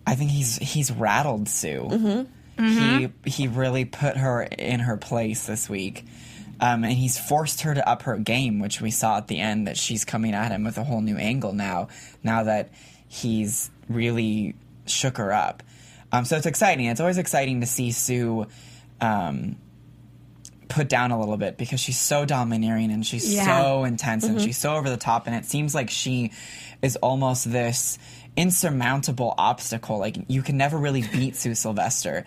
[0.07, 1.87] I think he's he's rattled Sue.
[1.89, 2.63] Mm-hmm.
[2.63, 3.29] He mm-hmm.
[3.29, 6.05] he really put her in her place this week.
[6.63, 9.67] Um, and he's forced her to up her game, which we saw at the end
[9.67, 11.89] that she's coming at him with a whole new angle now.
[12.23, 12.71] Now that
[13.09, 15.61] he's really shook her up,
[16.13, 16.85] um, so it's exciting.
[16.85, 18.47] It's always exciting to see Sue
[19.01, 19.57] um,
[20.69, 23.45] put down a little bit because she's so domineering and she's Yeah.
[23.61, 26.31] so intense and she's so over the top and it seems like she
[26.81, 27.99] is almost this
[28.37, 32.25] insurmountable obstacle like you can never really beat sue sylvester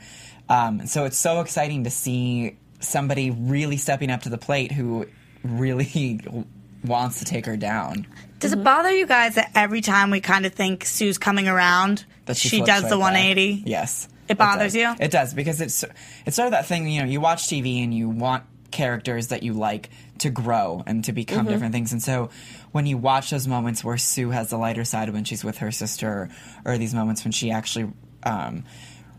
[0.49, 5.07] um, so it's so exciting to see somebody really stepping up to the plate who
[5.43, 6.21] really
[6.85, 8.07] wants to take her down
[8.39, 12.05] Does it bother you guys that every time we kind of think Sue's coming around,
[12.27, 13.03] that she, flips does right the back.
[13.15, 13.63] 180?
[13.67, 14.77] Yes, It bothers does.
[14.77, 14.95] you?
[15.05, 15.85] It does because it's
[16.27, 16.89] it's sort of that thing.
[16.89, 21.05] You know, you watch TV and you want characters that you like to grow and
[21.05, 21.49] to become Mm-hmm.
[21.49, 21.93] different things.
[21.93, 22.31] And so
[22.73, 25.71] when you watch those moments where Sue has the lighter side when she's with her
[25.73, 26.29] sister,
[26.65, 27.91] or these moments when she actually.
[28.23, 28.65] Um,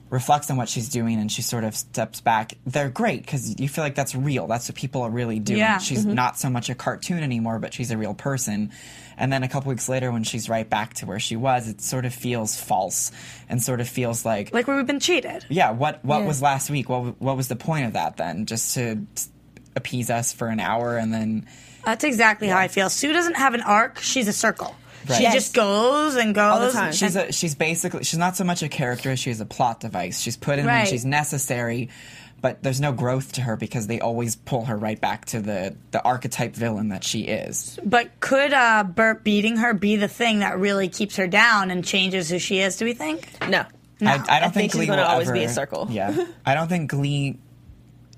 [0.10, 3.68] reflects on what she's doing and she sort of steps back they're great because you
[3.68, 5.80] feel like that's real that's what people are really doing Yeah.
[5.80, 6.14] she's mm-hmm.
[6.16, 8.72] not so much a cartoon anymore but she's a real person
[9.18, 11.82] and then a couple weeks later when she's right back to where she was it
[11.82, 13.12] sort of feels false
[13.50, 15.46] and sort of feels like Like we've been cheated.
[15.50, 16.28] yeah what what Yeah.
[16.28, 19.06] was last week what what was the point of that then just to
[19.76, 21.46] appease us for an hour and then
[21.86, 22.90] That's exactly how I feel.
[22.90, 24.00] Sue doesn't have an arc.
[24.00, 24.76] She's a circle.
[25.10, 25.18] Right.
[25.18, 25.34] She Yes.
[25.34, 26.52] just goes and goes.
[26.52, 26.92] All the time.
[26.94, 29.80] she's a she's basically she's not so much a character as she is a plot
[29.80, 31.90] device she's put in when she's necessary
[32.40, 35.76] but there's no growth to her because they always pull her right back to the
[35.92, 40.40] the archetype villain that she is But could uh, Burt beating her be the thing
[40.40, 42.78] that really keeps her down and changes who she is?
[42.78, 43.28] Do we think?
[43.50, 43.66] No.
[44.02, 45.88] I, I don't I think, think she's gonna always ever, be a circle.
[45.90, 46.16] Yeah,
[46.46, 47.40] I don't think Glee.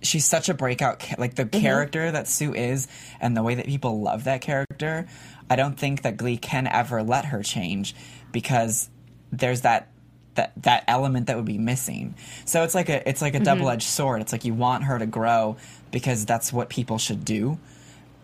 [0.02, 1.60] She's such a breakout, like the Mm-hmm.
[1.62, 2.88] character that Sue is,
[3.20, 5.08] and the way that people love that character.
[5.50, 7.96] I don't think that Glee can ever let her change
[8.32, 8.90] because
[9.32, 9.88] there's that
[10.36, 12.16] that that element that would be missing.
[12.46, 13.42] So it's like a it's like Mm-hmm.
[13.42, 14.22] a double edged sword.
[14.22, 15.58] It's like you want her to grow
[15.92, 17.58] because that's what people should do.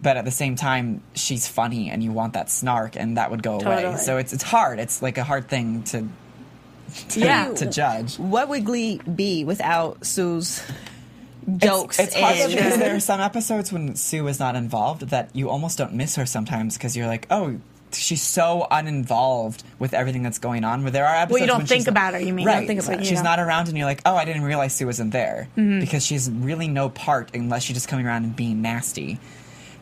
[0.01, 3.41] But at the same time, she's funny, and you want that snark, and that would
[3.41, 3.95] go away.
[3.97, 4.77] So it's it's hard.
[4.79, 6.07] It's like a hard thing to
[7.09, 7.53] to, Yeah.
[7.53, 8.17] to judge.
[8.19, 10.61] What would Glee be without Sue's
[11.57, 11.99] jokes?
[11.99, 15.49] It's, it's hard because there are some episodes when Sue is not involved that you
[15.49, 17.57] almost don't miss her sometimes because you're like, oh,
[17.91, 20.81] she's so uninvolved with everything that's going on.
[20.83, 22.43] Where there are episodes Well, you don't when think about her, you mean.
[22.43, 22.55] You right?
[22.59, 23.23] don't think about- she's you know.
[23.23, 25.79] not around, and you're like, oh, I didn't realize Sue wasn't there Mm-hmm.
[25.79, 29.19] because she's really no part unless she's just coming around and being nasty.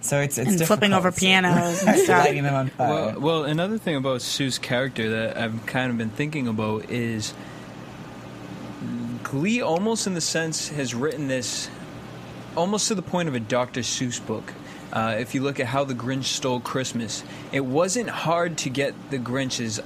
[0.02, 2.26] So it's it's And flipping over pianos and stuff.
[2.26, 2.89] lighting them on fire.
[2.89, 7.34] Well, well, another thing about Sue's character that I've kind of been thinking about is
[9.34, 11.67] Glee, almost in the sense, has written this
[12.56, 13.82] almost to the point of a Dr.
[13.82, 14.54] Seuss book.
[14.91, 18.93] Uh, if you look at how the Grinch stole Christmas, it wasn't hard to get
[19.10, 19.80] the Grinch's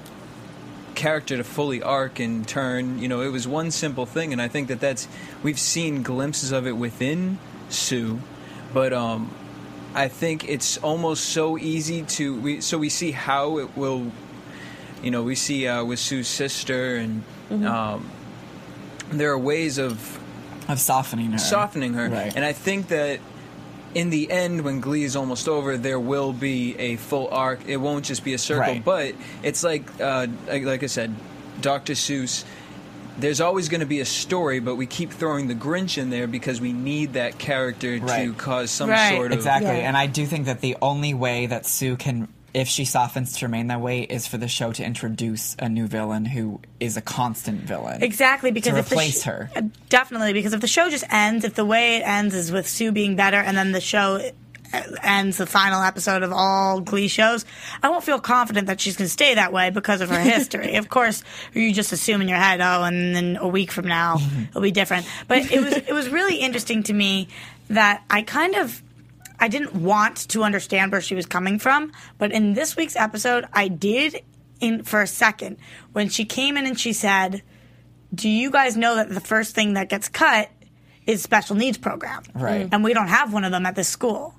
[0.95, 2.99] character to fully arc and turn.
[2.99, 5.07] You know, it was one simple thing, and I think that that's
[5.43, 8.19] we've seen glimpses of it within Sue,
[8.73, 9.33] but um,
[9.95, 14.11] I think it's almost so easy to we so we see how it will.
[15.01, 17.23] You know, we see uh, with Sue's sister, and
[17.65, 18.11] um,
[19.11, 20.19] there are ways of
[20.67, 22.09] of softening her, softening her.
[22.09, 22.35] Right.
[22.35, 23.19] And I think that
[23.95, 27.61] in the end, when Glee is almost over, there will be a full arc.
[27.67, 28.83] It won't just be a circle, Right.
[28.83, 31.15] but it's like, uh, like, like I said,
[31.61, 31.93] Dr.
[31.93, 32.43] Seuss.
[33.19, 36.27] There's always going to be a story, but we keep throwing the Grinch in there
[36.27, 39.15] because we need that character to cause some Right.
[39.15, 39.69] sort of Exactly.
[39.69, 39.87] Yeah.
[39.87, 43.45] And I do think that the only way that Sue can if she softens to
[43.45, 47.01] remain that way, is for the show to introduce a new villain who is a
[47.01, 48.01] constant villain.
[48.01, 49.51] Exactly, because to replace sh- her.
[49.55, 52.67] Uh, definitely, because if the show just ends, if the way it ends is with
[52.67, 54.31] Sue being better, and then the show
[54.73, 57.45] uh, ends the final episode of all Glee shows,
[57.83, 60.77] I won't feel confident that she's going to stay that way because of her history.
[60.77, 64.17] of course, you just assume in your head, oh, and then a week from now
[64.49, 65.05] it'll be different.
[65.27, 67.27] But it was it was really interesting to me
[67.69, 68.81] that I kind of.
[69.39, 73.45] I didn't want to understand where she was coming from, but in this week's episode,
[73.53, 74.23] I did
[74.59, 75.57] in for a second
[75.93, 77.43] when she came in and she said,
[78.13, 80.49] "Do you guys know that the first thing that gets cut
[81.05, 82.67] is special needs program, Right.
[82.71, 84.33] And we don't have one of them at this school."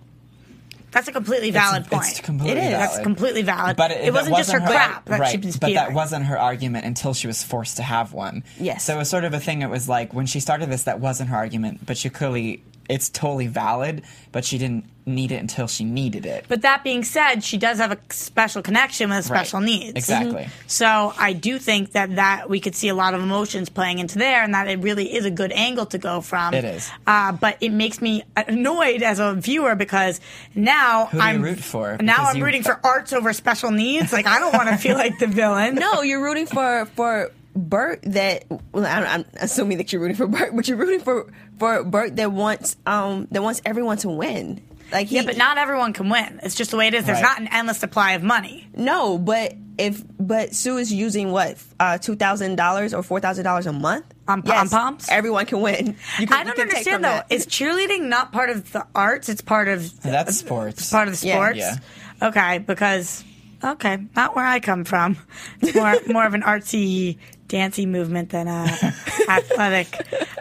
[0.90, 2.08] That's a completely valid it's, point.
[2.08, 2.70] It's completely It is.
[2.72, 3.76] That's completely valid.
[3.76, 6.38] But it, that wasn't just her crap that right, she was But that wasn't her
[6.38, 8.44] argument until she was forced to have one.
[8.58, 8.84] Yes.
[8.84, 9.62] So it was sort of a thing.
[9.62, 13.10] It was like when she started this, that wasn't her argument, but she clearly it's
[13.10, 14.02] totally valid.
[14.32, 16.44] But she didn't need it until she needed it.
[16.48, 19.38] But that being said, she does have a special connection with Right.
[19.40, 19.96] special needs.
[19.96, 20.44] Exactly.
[20.44, 20.50] Mhm.
[20.66, 24.18] So I do think that that we could see a lot of emotions playing into
[24.18, 26.54] there, and that it really is a good angle to go from.
[26.54, 26.88] It is.
[27.06, 30.20] Uh, but it makes me annoyed as a viewer because
[30.54, 31.96] now Who do I'm root for?
[32.00, 34.12] Now Because I'm you- rooting for arts over special needs.
[34.12, 35.74] Like I don't want to feel like the villain.
[35.76, 40.16] No, you're rooting for for Burt that well, I don't, I'm assuming that you're rooting
[40.16, 41.26] for Burt, but you're rooting for
[41.58, 44.60] for Burt that wants um that wants everyone to win.
[44.92, 46.40] Like he, Yeah, but not everyone can win.
[46.42, 47.04] It's just the way it is.
[47.04, 47.28] There's Right.
[47.28, 48.66] not an endless supply of money.
[48.76, 53.44] no, but if but Sue is using what uh, two thousand dollars or four thousand
[53.44, 55.06] dollars a month On pom-poms?
[55.08, 55.94] everyone can win.
[56.18, 57.08] You can, I don't can understand from though.
[57.08, 57.26] that.
[57.30, 59.28] Is cheerleading not part of the arts?
[59.28, 60.90] It's part of That's sports.
[60.90, 61.58] part of the sports.
[61.58, 61.76] Yeah.
[62.20, 63.22] Okay, because
[63.62, 65.16] okay, not where I come from.
[65.60, 68.62] It's more more of an artsy, dancey movement than a
[69.28, 69.86] athletic.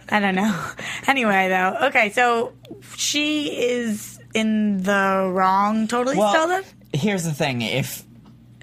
[0.09, 0.71] I don't know.
[1.05, 2.53] Anyway, though, okay, so
[2.95, 5.87] she is in the wrong.
[5.87, 6.63] Totally, well, Sheldon.
[6.93, 8.03] here's the thing: if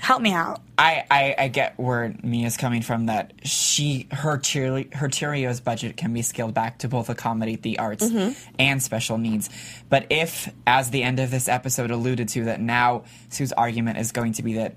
[0.04, 0.60] Help me out.
[0.76, 5.96] I, I, I get where Mia's coming from that she her cheerly her Cheerios budget
[5.96, 8.32] can be scaled back to both accommodate the arts mm-hmm.
[8.58, 9.48] and special needs.
[9.88, 14.12] But if, as the end of this episode alluded to, that now Sue's argument is
[14.12, 14.76] going to be that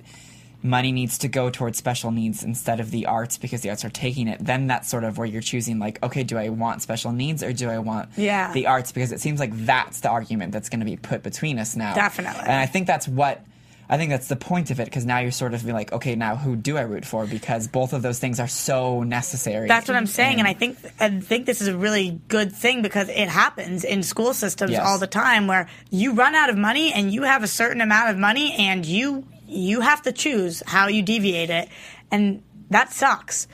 [0.63, 3.89] money needs to go towards special needs instead of the arts because the arts are
[3.89, 7.11] taking it, then that's sort of where you're choosing like, okay, do I want special
[7.11, 8.51] needs or do I want Yeah.
[8.53, 8.91] the arts?
[8.91, 11.93] Because it seems like that's the argument that's going to be put between us now.
[11.93, 12.41] Definitely.
[12.41, 13.43] And I think that's what
[13.89, 16.35] I think that's the point of it because now you're sort of like, okay, now
[16.35, 17.25] who do I root for?
[17.25, 19.65] Because both of those things are so necessary.
[19.69, 22.81] That's what I'm saying, and I think I think this is a really good thing
[22.81, 24.85] because it happens in school systems Yes.
[24.85, 28.09] all the time where you run out of money and you have a certain amount
[28.09, 31.69] of money and you you have to choose how you deviate it,
[32.12, 33.47] and that sucks.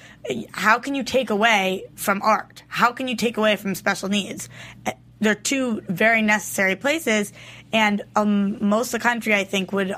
[0.51, 2.63] How can you take away from art?
[2.67, 4.49] How can you take away from special needs?
[5.19, 7.31] They're two very necessary places,
[7.71, 9.93] and um, most of the country, I think, would.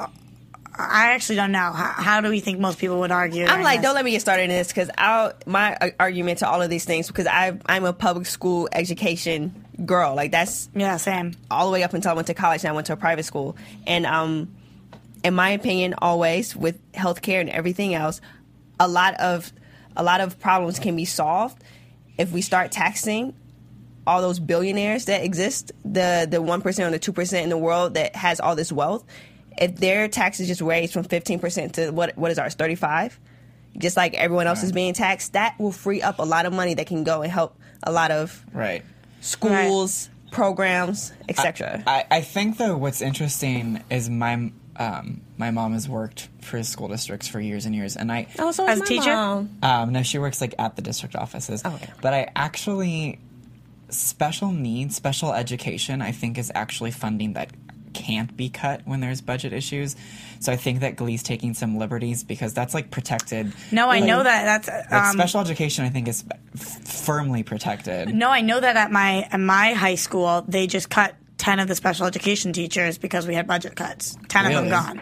[0.78, 1.72] I actually don't know.
[1.72, 3.46] How, how do we think most people would argue?
[3.46, 3.86] I'm like, this?
[3.86, 6.70] don't let me get started in this because I'll my uh, argument to all of
[6.70, 10.16] these things because I I'm a public school education girl.
[10.16, 11.34] Like that's Yeah, same.
[11.50, 13.24] all the way up until I went to college and I went to a private
[13.24, 13.56] school.
[13.88, 14.54] And um,
[15.26, 18.22] in my opinion, always with healthcare and everything else,
[18.80, 19.52] a lot of
[19.98, 21.64] a lot of problems can be solved
[22.18, 23.34] if we start taxing
[24.06, 27.58] all those billionaires that exist, the the one percent or the two percent in the
[27.58, 29.04] world that has all this wealth.
[29.58, 33.20] If their taxes just raised from fifteen percent to what what is ours thirty five,
[33.80, 36.76] just like everyone else is being taxed, that will free up a lot of money
[36.76, 38.84] that can go and help a lot of right.
[39.22, 41.82] schools, programs, etc.
[41.88, 46.88] I, I think though what's interesting is my um, my mom has worked for school
[46.88, 49.14] districts for years and years, and I Oh, so As a teacher?
[49.14, 49.50] mom.
[49.64, 51.62] Um, no, she works like at the district offices.
[51.66, 51.90] Oh, okay.
[52.02, 53.20] But I actually
[53.90, 57.52] special needs, special education, I think is actually funding that
[57.94, 59.96] can't be cut when there's budget issues.
[60.42, 63.54] So I think that Glee's taking some liberties because that's like protected.
[63.72, 64.66] No, I Like- know that.
[64.66, 68.14] That's Like um, special education, I think is f- firmly protected.
[68.14, 71.68] No, I know that at my at my high school they just cut ten of
[71.68, 74.18] the special education teachers because we had budget cuts.
[74.30, 75.00] Ten of them gone.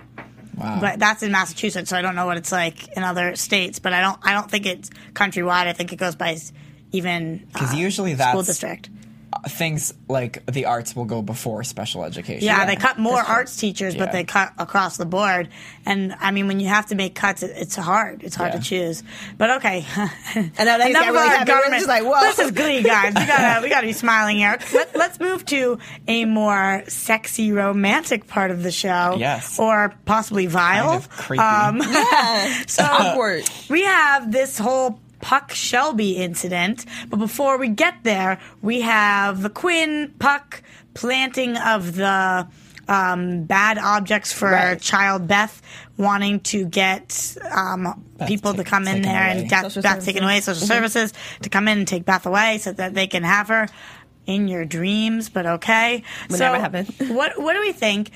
[0.57, 0.77] Wow.
[0.81, 3.79] But that's in Massachusetts, so I don't know what it's like in other states.
[3.79, 5.67] But I don't I don't think it's countrywide.
[5.67, 6.37] I think it goes by
[6.91, 8.89] even because uh, usually school that's- district.
[9.47, 12.45] Things like the arts will go before special education.
[12.45, 15.49] Yeah, they cut more arts teachers, but they cut across the board.
[15.85, 18.23] And I mean, when you have to make cuts, it, it's hard.
[18.23, 18.59] It's hard Yeah.
[18.59, 19.03] to choose.
[19.37, 21.51] But okay, I know that enough got really our happy.
[21.51, 21.73] Government.
[21.75, 22.19] just like, whoa.
[22.21, 23.13] This is Glee, guys.
[23.15, 24.57] We gotta we gotta be smiling here.
[24.73, 29.15] Let, let's move to a more sexy, romantic part of the show.
[29.17, 29.59] Yes.
[29.59, 30.85] or possibly vile.
[30.89, 31.43] Kind of creepy.
[31.43, 31.81] Um,
[32.67, 33.43] so awkward.
[33.69, 39.49] we have this whole Puck Shelby incident, but before we get there, we have the
[39.49, 40.61] Quinn Puck
[40.93, 42.47] planting of the
[42.89, 44.79] um, bad objects for Right.
[44.81, 45.61] child Beth
[45.95, 49.39] wanting to get um, Beth people to come in there away.
[49.39, 52.57] and get Social Beth taken away, social services to come in and take Beth away
[52.57, 53.67] so that they can have her
[54.25, 55.29] in your dreams.
[55.29, 56.85] But okay, Would so never happen.
[57.15, 58.11] what what do we think?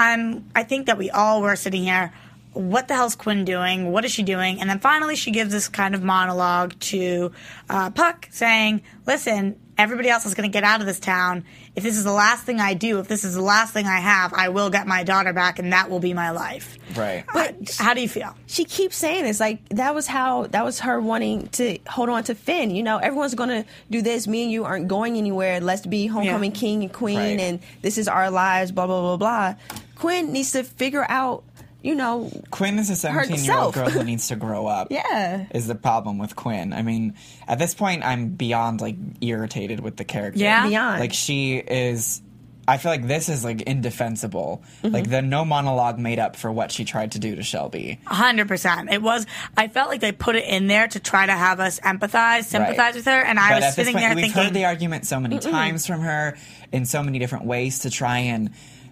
[0.00, 2.12] Um, I think that we all were sitting here.
[2.52, 3.92] What the hell's Quinn doing?
[3.92, 4.60] What is she doing?
[4.60, 7.32] And then finally, she gives this kind of monologue to
[7.68, 11.44] uh, Puck, saying, "Listen, everybody else is going to get out of this town.
[11.76, 14.00] If this is the last thing I do, if this is the last thing I
[14.00, 17.24] have, I will get my daughter back, and that will be my life." Right.
[17.32, 18.34] But how do you feel?
[18.46, 22.24] she keeps saying it's like that was how that was her wanting to hold on
[22.24, 22.70] to Finn.
[22.74, 24.26] You know, everyone's gonna do this.
[24.26, 25.60] Me and you aren't going anywhere.
[25.60, 26.58] Let's be homecoming Yeah.
[26.58, 27.40] king and queen, Right.
[27.40, 28.72] and this is our lives.
[28.72, 29.54] Blah blah blah blah.
[29.96, 31.44] Quinn needs to figure out.
[31.80, 34.88] You know, Quinn is a 17 year old girl who needs to grow up.
[34.90, 35.46] Yeah.
[35.54, 36.72] Is the problem with Quinn.
[36.72, 37.14] I mean,
[37.46, 40.40] at this point, I'm beyond like irritated with the character.
[40.40, 40.66] Yeah?
[40.68, 41.00] Beyond.
[41.00, 42.20] Like, she is.
[42.66, 44.62] I feel like this is like indefensible.
[44.82, 44.92] Mm-hmm.
[44.92, 47.98] Like, the no monologue made up for what she tried to do to Shelby.
[48.04, 48.90] hundred percent.
[48.92, 49.24] It was.
[49.56, 52.78] I felt like they put it in there to try to have us empathize, sympathize
[52.78, 52.94] Right.
[52.96, 55.18] with her, and I but was sitting point, there we've thinking, heard the argument so
[55.20, 56.36] many times from her
[56.72, 58.50] in so many different ways to try and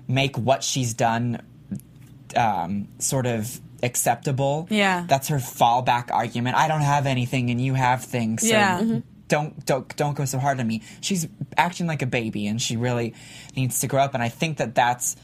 [0.09, 1.43] make what she's done
[2.35, 4.67] um, sort of acceptable.
[4.71, 5.05] Yeah.
[5.09, 6.57] that's her fallback argument.
[6.57, 8.43] I don't have anything, and you have things.
[8.43, 8.81] So Yeah.
[8.81, 9.03] Mhm.
[9.29, 10.83] Don't don't don't go so hard on me.
[11.01, 13.13] She's acting like a baby, and she really
[13.57, 14.15] needs to grow up.
[14.15, 15.17] And I think that that's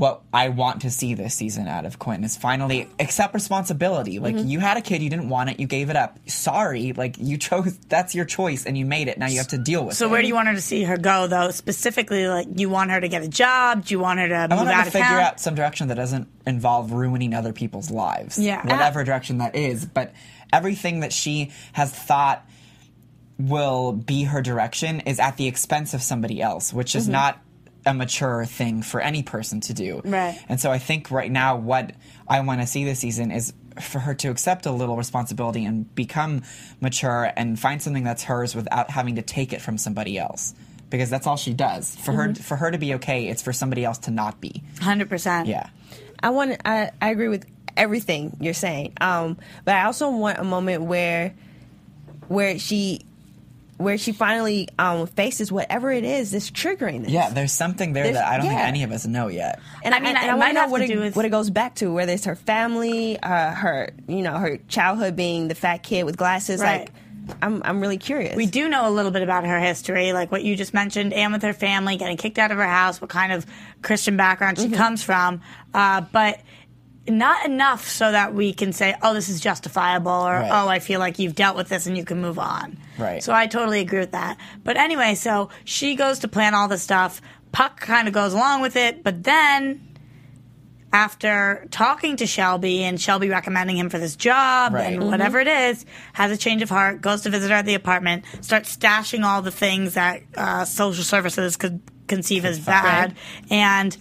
[0.00, 4.18] what I want to see this season out of Quinn is finally accept responsibility.
[4.18, 4.48] Like Mm-hmm.
[4.48, 6.18] you had a kid, you didn't want it, you gave it up.
[6.28, 7.76] Sorry, like you chose.
[7.88, 9.18] That's your choice, and you made it.
[9.18, 10.08] Now you have to deal with So it.
[10.08, 11.50] So where do you want her to see her go, though?
[11.50, 13.84] Specifically, like you want her to get a job?
[13.84, 15.20] Do you want her to I move want her out to figure town?
[15.20, 18.38] out some direction that doesn't involve ruining other people's lives.
[18.38, 18.62] Yeah.
[18.66, 19.84] Whatever direction that is.
[19.84, 20.12] But
[20.52, 22.44] everything that she has thought
[23.38, 26.98] will be her direction is at the expense of somebody else, which Mm-hmm.
[26.98, 27.38] is not
[27.86, 30.02] a mature thing for any person to do.
[30.04, 30.38] Right.
[30.48, 31.92] And so I think right now what
[32.28, 35.92] I want to see this season is for her to accept a little responsibility and
[35.94, 36.42] become
[36.80, 40.54] mature and find something that's hers without having to take it from somebody else.
[40.90, 41.94] Because that's all she does.
[41.96, 42.42] For her Mm-hmm.
[42.42, 44.62] for her to be okay, it's for somebody else to not be.
[44.80, 45.46] Hundred percent.
[45.46, 45.68] Yeah.
[46.20, 46.60] I want.
[46.64, 48.94] I, I agree with everything you're saying.
[49.00, 51.32] Um, but I also want a moment where,
[52.26, 53.06] where she,
[53.80, 57.10] where she finally um faces whatever it is that's triggering this.
[57.10, 59.58] Yeah, there's something there There's- that I don't think any of us know yet.
[59.82, 60.88] And I I mean, mean, and it I might want to know what to it,
[60.88, 64.34] do with- what it goes back to, whether it's her family, uh, her, you know,
[64.36, 66.60] her childhood being the fat kid with glasses.
[66.60, 66.80] Right.
[66.80, 66.90] Like,
[67.42, 68.34] I'm, I'm really curious.
[68.36, 71.32] We do know a little bit about her history, like what you just mentioned, and
[71.32, 73.46] with her family getting kicked out of her house, what kind of
[73.82, 74.70] Christian background Mm-hmm.
[74.72, 75.40] she comes from,
[75.72, 76.40] uh, but
[77.10, 80.50] not enough so that we can say, "Oh, this is justifiable," or Right.
[80.52, 83.22] "Oh, I feel like you've dealt with this and you can move on." Right.
[83.22, 84.36] So I totally agree with that.
[84.64, 87.20] But anyway, so she goes to plan all this stuff.
[87.52, 89.80] Puck kind of goes along with it, but then
[90.92, 94.92] after talking to Shelby and Shelby recommending him for this job Right.
[94.94, 97.74] and whatever it is, has a change of heart, goes to visit her at the
[97.74, 103.14] apartment, starts stashing all the things that uh, social services could conceive as bad,
[103.50, 103.96] and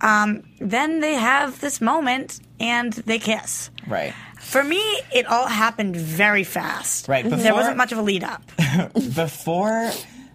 [0.00, 3.70] um, then they have this moment and they kiss.
[3.86, 4.14] Right.
[4.40, 4.80] For me,
[5.14, 7.08] it all happened very fast.
[7.08, 8.42] Right, there wasn't much of a lead up.
[9.14, 9.90] Before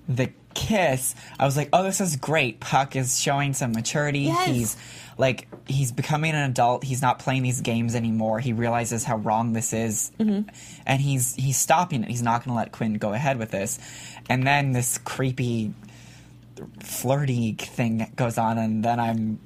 [0.07, 2.59] the kiss, I was like, "Oh, this is great.
[2.59, 4.21] Puck is showing some maturity.
[4.21, 4.47] Yes.
[4.47, 4.77] He's
[5.17, 6.83] like he's becoming an adult.
[6.83, 8.39] He's not playing these games anymore.
[8.39, 10.49] He realizes how wrong this is, Mm-hmm.
[10.85, 12.09] and he's he's stopping it.
[12.09, 13.79] He's not going to let Quinn go ahead with this.
[14.29, 15.73] And then this creepy,
[16.79, 19.39] flirty thing goes on, and then I'm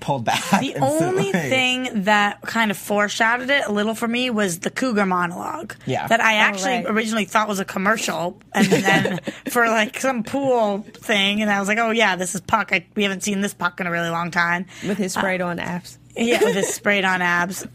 [0.00, 0.42] pulled back.
[0.60, 1.06] The instantly.
[1.06, 5.74] only thing that kind of foreshadowed it a little for me was the cougar monologue.
[5.86, 6.06] Yeah.
[6.06, 6.86] That I actually right.
[6.86, 11.68] originally thought was a commercial, and then for like some pool thing, and I was
[11.68, 12.70] like, oh yeah, this is Puck.
[12.72, 14.66] I, we haven't seen this Puck in a really long time.
[14.86, 15.98] with his sprayed on abs.
[16.16, 17.66] Yeah, with his sprayed on abs.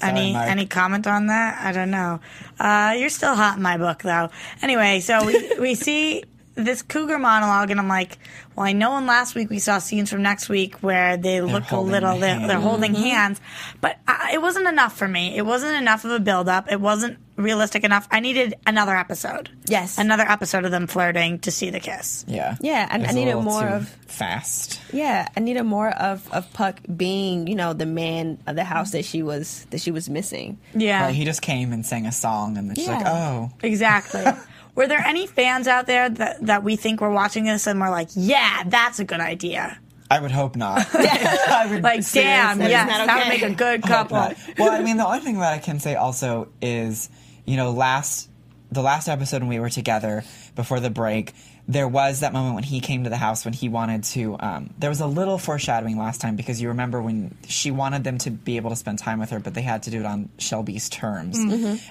[0.00, 0.50] any Mark.
[0.50, 1.64] any comment on that?
[1.64, 2.20] I don't know.
[2.58, 4.30] Uh, you're still hot in my book, though.
[4.60, 8.18] Anyway, so we we see this cougar monologue, and I'm like,
[8.54, 11.70] well, I know in last week we saw scenes from next week where they look
[11.70, 12.62] a little, they're, they're hand.
[12.62, 13.02] holding mm-hmm.
[13.02, 13.40] hands,
[13.80, 15.36] but I, it wasn't enough for me.
[15.36, 16.70] It wasn't enough of a build up.
[16.70, 18.06] It wasn't realistic enough.
[18.10, 19.50] I needed another episode.
[19.66, 19.96] Yes.
[19.96, 22.26] another episode of them flirting to see the kiss.
[22.28, 22.56] Yeah.
[22.60, 24.80] Yeah, and It was needed more too of- fast.
[24.92, 28.90] Yeah, I needed more of, of Puck being, you know, the man of the house
[28.90, 30.58] that she was that she was missing.
[30.74, 34.24] Yeah, Right, he just came and sang a song, and then she's like, "Oh, Exactly.
[34.74, 37.90] were there any fans out there that, that we think were watching this and were
[37.90, 39.78] like, yeah, that's a good idea?
[40.10, 43.82] I would hope not." Would Like, damn, yeah, yes, not that would make a good
[43.82, 44.34] couple.
[44.58, 47.08] Well, I mean, the only thing that I can say also is,
[47.46, 48.28] you know, last
[48.70, 51.32] the last episode when we were together before the break,
[51.72, 54.36] there was that moment when he came to the house when he wanted to.
[54.38, 58.18] Um, there was a little foreshadowing last time because you remember when she wanted them
[58.18, 60.28] to be able to spend time with her, but they had to do it on
[60.38, 61.38] Shelby's terms.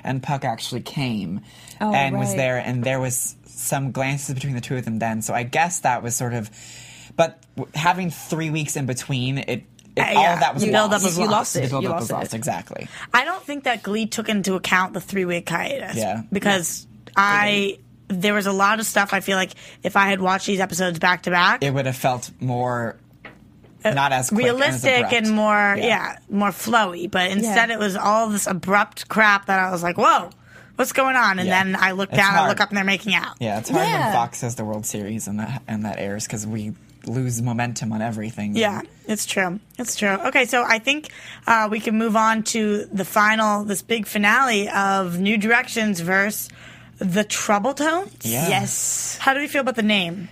[0.03, 1.41] And Puck actually came
[1.79, 5.21] Oh, and was there, and there was some glances between the two of them then.
[5.21, 6.49] So I guess that was sort of.
[7.15, 7.39] But
[7.75, 9.49] having three weeks in between, it.
[9.49, 9.63] it
[9.97, 10.82] all yeah, of that was the lost.
[10.89, 11.32] buildup was You lost.
[11.32, 11.71] lost it.
[11.82, 12.38] You was lost it.
[12.38, 12.88] exactly.
[13.13, 15.97] I don't think that Glee took into account the three week hiatus.
[15.97, 16.21] Yeah.
[16.32, 17.79] Because I
[18.12, 19.51] there was a lot of stuff I feel like
[19.84, 22.97] if I had watched these episodes back to back, It would have felt more.
[23.84, 26.20] Not as quick and as realistic and more yeah.
[26.30, 27.09] more flowy.
[27.09, 27.76] But instead Yeah.
[27.76, 30.30] it was all this abrupt crap that I was like, Whoa,
[30.76, 31.39] what's going on?
[31.39, 31.64] And Yeah.
[31.64, 33.38] then I look down, I look up and they're making out.
[33.39, 36.45] Yeah, it's hard when Fox has the World Series and that and that airs because
[36.45, 36.74] we
[37.07, 38.55] lose momentum on everything.
[38.55, 39.59] Yeah, it's true.
[39.80, 40.09] It's true.
[40.28, 41.09] Okay, so I think
[41.47, 46.49] uh, we can move on to the final, this big finale of New Directions verse
[47.02, 48.16] the Trouble Tones.
[48.24, 48.47] Yeah.
[48.47, 49.18] Yes.
[49.20, 50.30] How do we feel about the name?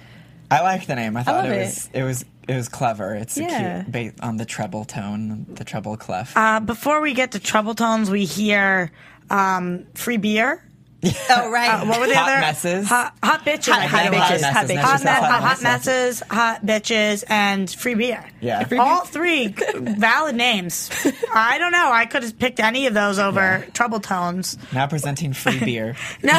[0.51, 1.17] I like the name.
[1.17, 3.13] I thought love it was it was it was clever.
[3.15, 3.81] It's a Yeah.
[3.83, 6.35] cute based on the treble tone, the treble clef.
[6.37, 8.91] Uh, before we get to Trouble Tones, we hear
[9.29, 10.63] um, Free Beer.
[11.31, 11.69] Oh, right.
[11.69, 12.87] Uh, what were the Hot other messes.
[12.89, 13.71] Hot, hot bitches.
[13.71, 14.77] Hot- hot bitches, hot bitches.
[14.81, 15.63] hot, Just me- hot hot messes.
[15.63, 18.25] messes, hot bitches, and free beer.
[18.41, 18.63] Yeah.
[18.65, 20.89] Free all three valid names.
[21.33, 21.91] I don't know.
[21.91, 24.57] I could have picked any of those over Trouble Tones.
[24.73, 25.95] now presenting free beer.
[26.23, 26.33] No,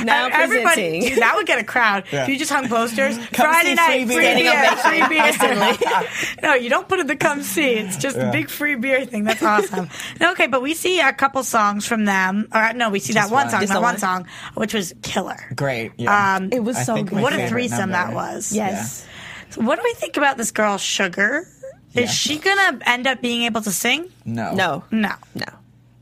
[0.04, 0.62] now everybody.
[0.64, 1.00] presenting.
[1.14, 2.04] Dude, that would get a crowd.
[2.12, 2.22] Yeah.
[2.24, 5.06] If you just hung posters, Friday see night, free free beer.
[5.08, 6.08] beer, free beer.
[6.42, 7.74] no, you don't put it in the come see.
[7.74, 9.24] It's just a big free beer thing.
[9.24, 9.88] That's awesome.
[10.20, 12.48] okay, but we see a couple songs from them.
[12.54, 13.50] Or no, we see that one one.
[13.50, 13.98] song, Just that one one.
[13.98, 15.36] song, which was killer.
[15.54, 15.92] Great.
[15.98, 16.36] Yeah.
[16.36, 17.20] Um, It was so good.
[17.20, 18.52] what a favorite threesome that was.
[18.52, 19.06] Yes.
[19.50, 21.46] So what do we think about this girl, Sugar?
[21.92, 22.02] Yeah.
[22.04, 24.10] Is she gonna end up being able to sing?
[24.24, 24.54] No.
[24.54, 24.84] No.
[24.92, 25.14] No.
[25.34, 25.46] No.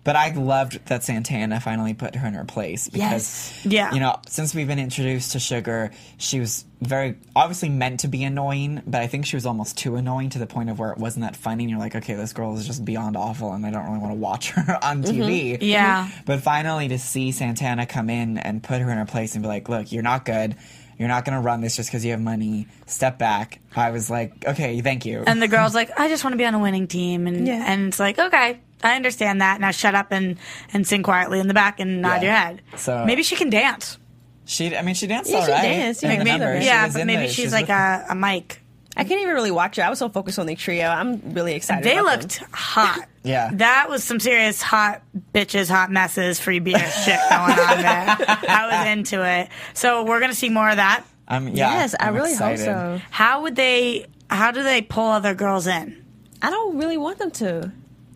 [0.04, 3.66] But I loved that Santana finally put her in her place because, Yes.
[3.66, 3.92] Yeah.
[3.92, 8.24] you know, since we've been introduced to Sugar, she was very obviously meant to be
[8.24, 10.98] annoying, but I think she was almost too annoying to the point of where it
[10.98, 11.64] wasn't that funny.
[11.64, 14.12] And you're like, okay, this girl is just beyond awful, and I don't really want
[14.12, 15.54] to watch her on TV.
[15.54, 15.64] Mm-hmm.
[15.64, 16.08] Yeah.
[16.24, 19.48] But finally, to see Santana come in and put her in her place and be
[19.48, 20.56] like, look, you're not good.
[20.98, 22.66] You're not going to run this just because you have money.
[22.86, 23.60] Step back.
[23.76, 25.22] I was like, okay, thank you.
[25.26, 27.62] And the girl's like, I just want to be on a winning team, and Yeah.
[27.66, 29.60] and it's like, okay, I understand that.
[29.60, 30.36] Now shut up and
[30.72, 32.22] and sing quietly in the back and nod Yeah.
[32.22, 32.62] your head.
[32.76, 33.98] So- maybe she can dance.
[34.44, 36.02] she, I mean, she danced Yeah, all she danced.
[36.04, 38.62] in Yeah, maybe- She yeah, but maybe the- she's was like a, a mic.
[38.96, 39.84] I can't even really watch her.
[39.84, 40.88] I was so focused on the trio.
[40.88, 41.84] I'm really excited.
[41.84, 42.48] They about looked them.
[42.52, 43.00] hot.
[43.24, 43.50] Yeah.
[43.52, 45.02] That was some serious hot
[45.34, 48.16] bitches, hot messes, free beer shit going on there.
[48.48, 49.48] I was into it.
[49.74, 51.04] So we're gonna see more of that.
[51.26, 52.64] I'm, yeah, yes, I I'm really excited.
[52.66, 53.02] hope so.
[53.10, 54.06] How would they?
[54.30, 56.02] How do they pull other girls in?
[56.40, 57.70] I don't really want them to.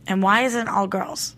[0.07, 1.37] And why isn't all girls?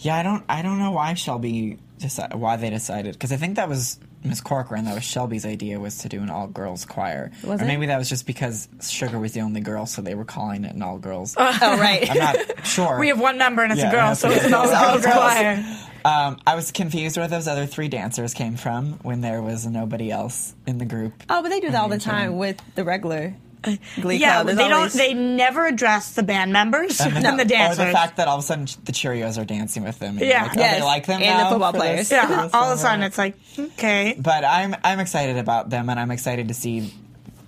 [0.00, 0.44] Yeah, I don't.
[0.48, 4.40] I don't know why Shelby deci- why they decided because I think that was Miss
[4.40, 4.84] Corcoran.
[4.86, 7.66] That was Shelby's idea was to do an all girls choir, Was or it?
[7.66, 10.74] maybe that was just because Sugar was the only girl, so they were calling it
[10.74, 11.34] an all girls.
[11.38, 12.10] Oh, right.
[12.10, 12.98] I'm not sure.
[12.98, 15.00] We have one member and it's Yeah, a girl, so it's an all girls All
[15.00, 15.14] girls.
[15.14, 15.64] choir.
[16.02, 20.10] Um, I was confused where those other three dancers came from when there was nobody
[20.10, 21.12] else in the group.
[21.28, 23.34] oh, but they do that all the time with the regular
[24.00, 24.46] Glee Yeah, Club.
[24.48, 24.92] they There's don't.
[24.92, 27.40] They never address the band members and, the dancers.
[27.40, 27.76] Or dancers.
[27.78, 30.18] the fact that all of a sudden the Cheerios are dancing with them.
[30.18, 30.44] And Yeah.
[30.44, 32.08] you're like, oh, Yes, they like them and the now football for players.
[32.08, 34.16] this- yeah, all of a sudden it's like okay.
[34.18, 36.92] But I'm I'm excited about them, and I'm excited to see.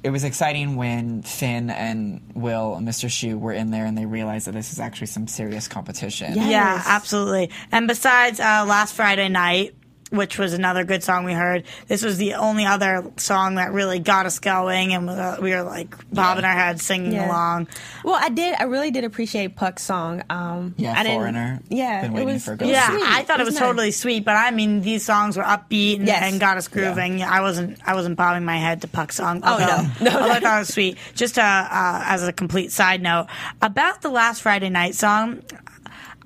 [0.05, 3.09] It was exciting when Finn and Will and Mr.
[3.09, 6.35] Schue were in there, and they realized that this is actually some serious competition.
[6.35, 6.49] Yeah.
[6.49, 7.51] Yeah, absolutely.
[7.71, 9.77] And besides uh, last Friday night,
[10.13, 13.99] which was another good song we heard, this was the only other song that really
[13.99, 17.29] got us going, and uh, we were like bobbing our heads, singing Yeah.
[17.29, 17.67] along.
[18.05, 18.55] Well, I did.
[18.59, 20.23] I really did appreciate Puck's song.
[20.31, 21.61] Um, Yeah, I didn't- Foreigner.
[21.69, 22.69] Yeah, Been it waiting was, for a it girl.
[22.69, 23.03] Yeah, sweet.
[23.05, 23.61] I thought it was nice.
[23.63, 26.31] totally sweet, but I mean, these songs were upbeat and, Yes.
[26.31, 27.23] and got us grooving.
[27.23, 29.41] I wasn't, I wasn't bobbing my head to Puck's song.
[29.43, 30.11] Oh, no.
[30.11, 30.19] No.
[30.19, 30.99] although I thought it was sweet.
[31.15, 33.29] Just uh, uh, as a complete side note
[33.63, 35.43] about the last Friday night song,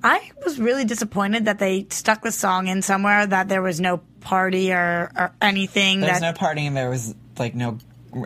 [0.07, 3.97] I was really disappointed that they stuck the song in somewhere that there was no
[4.21, 6.01] party or, or anything.
[6.01, 7.77] There was that no and There was like no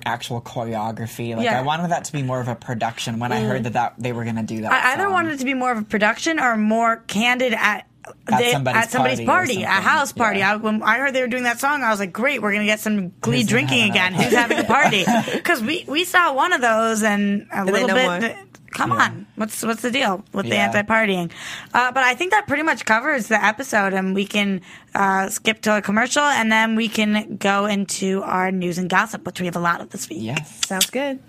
[0.05, 1.35] actual choreography.
[1.35, 1.55] Like Yeah.
[1.55, 1.59] Mm.
[1.59, 3.19] I wanted that to be more of a production.
[3.19, 5.13] When I heard that, that they were going to do that, I either song.
[5.13, 7.87] wanted it to be more of a production or more candid at.
[8.27, 10.39] At they- somebody's at somebody's party party, a house party.
[10.39, 10.53] Yeah.
[10.53, 12.65] I, when I heard they were doing that song, I was like, "Great, we're gonna
[12.65, 14.13] get some Glee Who's drinking again.
[14.13, 17.89] Who's having a party?" Because we we saw one of those and a they little
[17.89, 18.35] no bit.
[18.35, 18.45] more?
[18.73, 21.29] Come on, what's what's the deal with the anti-partying?
[21.73, 24.61] Uh, but I think that pretty much covers the episode, and we can
[24.95, 29.25] uh, skip to a commercial, and then we can go into our news and gossip,
[29.25, 30.19] which we have a lot of this week.
[30.21, 30.65] Yes.
[30.65, 31.19] Sounds good.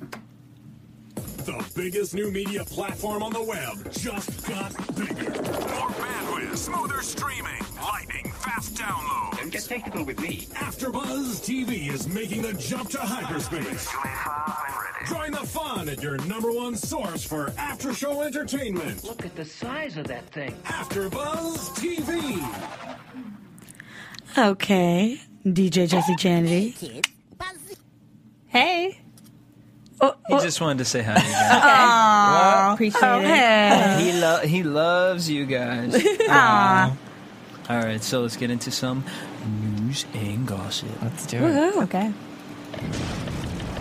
[1.45, 5.30] The biggest new media platform on the web just got bigger.
[5.32, 9.38] More bandwidth, smoother streaming, lightning fast download.
[9.38, 10.47] Don't get technical with me.
[10.55, 13.88] AfterBuzz TV is making the jump to hyperspace.
[15.09, 19.03] Join the fun at your number one source for after-show entertainment.
[19.03, 20.53] Look at the size of that thing.
[20.66, 22.38] AfterBuzz TV.
[24.38, 27.05] Okay, DJ Jesse Janity.
[28.47, 29.01] Hey.
[30.05, 32.74] Oh, He oh, just wanted to say hi to you guys.
[32.74, 33.26] Appreciate oh, it.
[33.26, 34.03] hey.
[34.03, 35.94] he, lo- he loves you guys.
[36.28, 36.96] Aw.
[37.70, 39.05] All right, so let's get into some
[39.46, 40.88] news and gossip.
[41.03, 41.76] Let's do it.
[41.84, 42.12] Okay.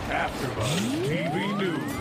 [0.10, 2.01] AfterBuzz TV News.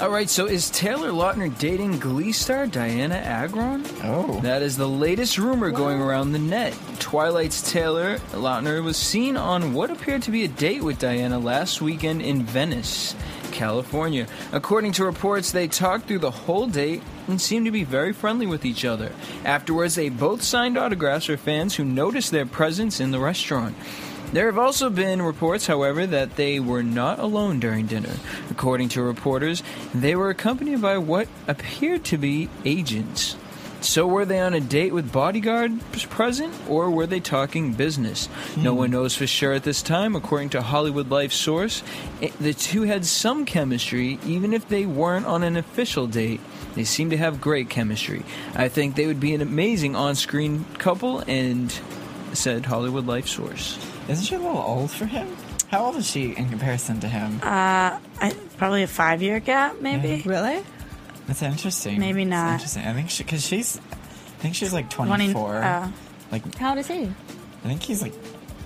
[0.00, 3.84] All right, so is Taylor Lautner dating Glee star Dianna Agron?
[4.04, 4.38] Oh.
[4.42, 6.72] That is the latest rumor going around the net.
[7.00, 11.82] Twilight's Taylor Lautner was seen on what appeared to be a date with Dianna last
[11.82, 13.16] weekend in Venice,
[13.50, 14.28] California.
[14.52, 18.46] According to reports, they talked through the whole date and seemed to be very friendly
[18.46, 19.10] with each other.
[19.44, 23.74] Afterwards, they both signed autographs for fans who noticed their presence in the restaurant.
[24.32, 28.14] There have also been reports, however, that they were not alone during dinner.
[28.50, 29.62] According to reporters,
[29.94, 33.36] they were accompanied by what appeared to be agents.
[33.80, 38.28] So, were they on a date with bodyguards present, or were they talking business?
[38.56, 38.78] No hmm.
[38.78, 40.16] one knows for sure at this time.
[40.16, 41.82] According to Hollywood Life source,
[42.20, 46.40] it- the two had some chemistry, even if they weren't on an official date.
[46.74, 48.24] They seem to have great chemistry.
[48.54, 51.72] I think they would be an amazing on screen couple, and
[52.32, 53.78] said Hollywood Life source.
[54.08, 55.28] Isn't she a little old for him?
[55.70, 57.40] How old is she in comparison to him?
[57.42, 60.22] I, probably a five year gap, maybe.
[60.24, 60.62] Really?
[61.26, 62.00] That's interesting.
[62.00, 62.52] Maybe That's not.
[62.54, 62.84] interesting.
[62.86, 65.56] I think she, because she's, I think she's like 20 24.
[65.62, 65.90] uh,
[66.32, 67.02] like, How old is he?
[67.04, 68.14] I think he's like,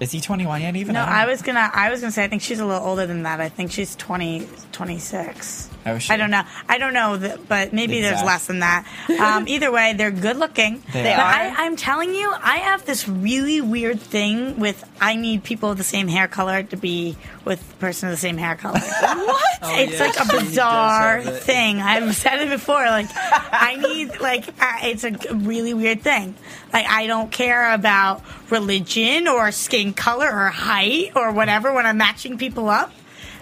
[0.02, 0.94] is he 21 yet even?
[0.94, 1.70] No, don't I was gonna.
[1.72, 2.24] I was gonna say.
[2.24, 3.40] I think she's a little older than that.
[3.40, 5.70] I think she's 20, 26.
[5.86, 6.12] Oh, is she?
[6.12, 6.42] I don't know.
[6.68, 8.86] I don't know, that, but maybe there's less than that.
[9.22, 10.82] Um, either way, they're good looking.
[10.92, 11.22] They but are.
[11.22, 15.78] I, I'm telling you, I have this really weird thing with I need people of
[15.78, 18.78] the same hair color to be with the person of the same hair color.
[18.80, 19.58] what?
[19.62, 21.80] it's yeah, like a bizarre thing.
[21.80, 22.84] I've said it before.
[22.84, 26.34] Like I need like I, it's a really weird thing.
[26.72, 28.22] Like I don't care about
[28.52, 32.92] religion or skin color or height or whatever when I'm matching people up.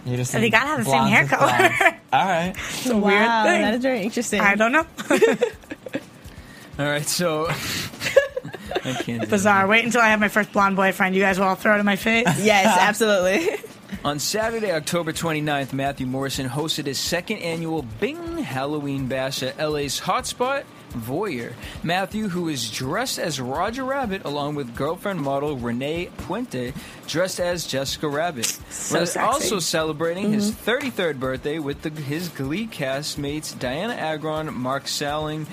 [0.06, 1.98] You just They gotta have the same hair color.
[2.12, 2.54] All right.
[2.56, 3.60] It's a weird wow, thing.
[3.60, 4.40] that is very interesting.
[4.40, 4.86] I don't know.
[6.78, 7.48] All right, so
[8.84, 9.28] I can't.
[9.28, 9.66] Bizarre.
[9.66, 11.14] Wait until I have my first blonde boyfriend.
[11.14, 12.42] You guys will all throw it in my face.
[12.42, 13.58] Yes, absolutely.
[14.02, 20.00] On Saturday, October 29th, Matthew Morrison hosted his second annual Bing Halloween Bash at LA's
[20.00, 20.64] hotspot.
[20.90, 21.52] Voyeur.
[21.82, 26.74] Matthew, who is dressed as Roger Rabbit along with girlfriend model Renee Puente,
[27.06, 28.46] dressed as Jessica Rabbit.
[28.70, 29.18] So was sexy.
[29.18, 30.88] also celebrating his mm-hmm.
[30.88, 35.46] 33rd birthday with the, his Glee cast mates Dianna Agron, Mark Salling,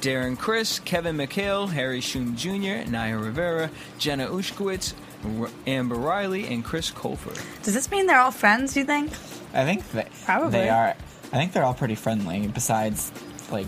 [0.00, 4.94] Darren Criss, Kevin McHale, Harry Shum Jr., Naya Rivera, Jenna Ushkowitz,
[5.40, 7.34] R- Amber Riley, and Chris Colfer.
[7.62, 8.76] Does this mean they're all friends?
[8.76, 9.12] You think?
[9.54, 10.50] I think they, Probably.
[10.50, 10.94] they are.
[11.32, 12.46] I think they're all pretty friendly.
[12.48, 13.12] Besides,
[13.50, 13.66] like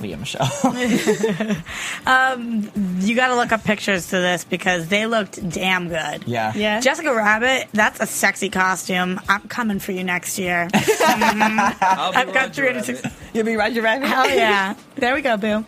[0.00, 0.48] Lea Michele.
[2.06, 2.70] Um,
[3.00, 6.24] you got to look up pictures to this because they looked damn good.
[6.26, 6.52] yeah.
[6.54, 6.80] Yeah.
[6.80, 9.20] Jessica Rabbit, that's a sexy costume.
[9.28, 10.68] I'm coming for you next year.
[11.12, 11.58] Mm-hmm.
[11.82, 13.08] I'll be I've got Roger 360.
[13.08, 13.18] Rabbit.
[13.34, 14.06] You'll be Roger Rabbit.
[14.08, 14.74] Hell yeah.
[14.96, 15.64] There we go, Boo.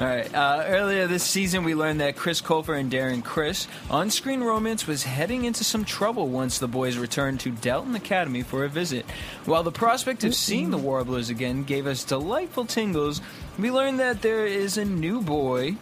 [0.00, 0.34] All right.
[0.34, 5.02] Uh, earlier this season, we learned that Chris Colfer and Darren Criss on-screen romance was
[5.02, 9.04] heading into some trouble once the boys returned to Dalton Academy for a visit.
[9.44, 13.20] While the prospect of seeing the Warblers again gave us delightful tingles,
[13.58, 15.76] we learned that there is a new boy.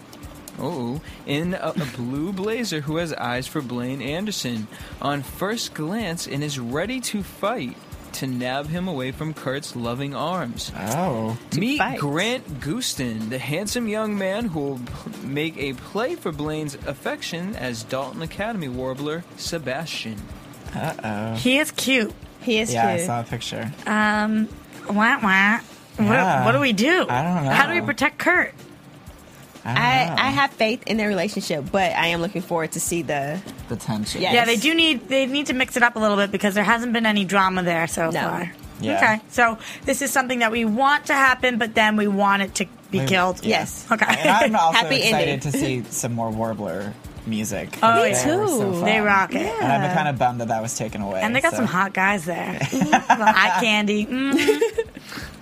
[0.59, 4.67] Oh, in a, a blue blazer who has eyes for Blaine Anderson.
[5.01, 7.77] On first glance, and is ready to fight
[8.19, 10.71] to nab him away from Kurt's loving arms.
[10.77, 11.37] Oh.
[11.57, 11.99] Meet fight.
[11.99, 14.81] Grant Gustin, the handsome young man who will
[15.25, 20.17] make a play for Blaine's affection as Dalton Academy warbler Sebastian.
[20.75, 21.35] Uh oh.
[21.37, 22.13] He is cute.
[22.43, 22.75] He is cute.
[22.83, 23.73] Yeah, I saw a picture.
[23.87, 24.49] Um,
[24.89, 25.59] wah, wah.
[25.97, 26.45] What, Yeah.
[26.45, 27.07] what do we do?
[27.09, 27.51] I don't know.
[27.51, 28.55] How do we protect Kurt?
[29.77, 33.41] I, I, have faith in their relationship, but I am looking forward to see the.
[33.69, 34.23] the tension.
[34.23, 34.33] Yeah.
[34.33, 36.65] Yeah, they do need they need to mix it up a little bit because there
[36.65, 38.21] hasn't been any drama there so No.
[38.21, 38.53] far.
[38.81, 38.97] Yeah.
[38.97, 42.55] Okay, so this is something that we want to happen, but then we want it
[42.57, 43.41] to be We- killed.
[43.45, 43.59] yeah.
[43.61, 43.87] Yes.
[43.91, 44.07] Okay.
[44.07, 45.53] And I'm also Happy excited ending.
[45.53, 46.95] to see some more Warbler
[47.27, 47.77] music.
[47.83, 48.37] Oh, They yeah.
[48.37, 48.85] were so too.
[48.85, 49.43] they rock it.
[49.61, 51.21] And I'm kind of bummed that that was taken away.
[51.21, 52.53] And they got so- some hot guys there.
[52.73, 54.07] Little eye candy.
[54.07, 54.63] Mm.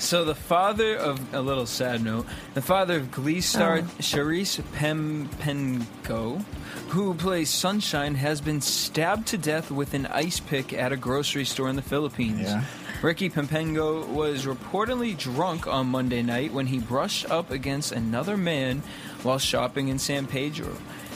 [0.00, 3.82] so the father of a little sad note, the father of Glee star Oh.
[4.00, 6.44] Charice Pempengco,
[6.88, 11.44] who plays Sunshine, has been stabbed to death with an ice pick at a grocery
[11.44, 12.40] store in the Philippines.
[12.42, 12.64] Yeah.
[13.02, 18.82] Ricky Pempengco was reportedly drunk on Monday night when he brushed up against another man
[19.22, 20.74] while shopping in San Pedro.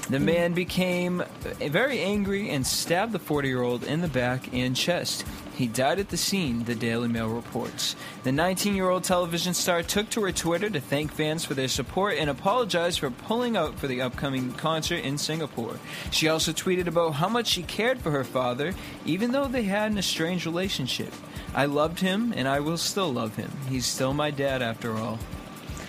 [0.09, 1.23] The man became
[1.61, 5.25] very angry and stabbed the 40 year old in the back and chest.
[5.55, 7.95] He died at the scene, the Daily Mail reports.
[8.25, 11.69] The 19 year old television star took to her Twitter to thank fans for their
[11.69, 15.79] support and apologized for pulling out for the upcoming concert in Singapore.
[16.11, 18.75] She also tweeted about how much she cared for her father,
[19.05, 21.13] even though they had an estranged relationship.
[21.55, 23.51] I loved him, and I will still love him.
[23.69, 25.21] He's still my dad after all.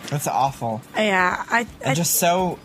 [0.09, 0.83] That's awful.
[0.95, 2.59] Yeah, I, I And just so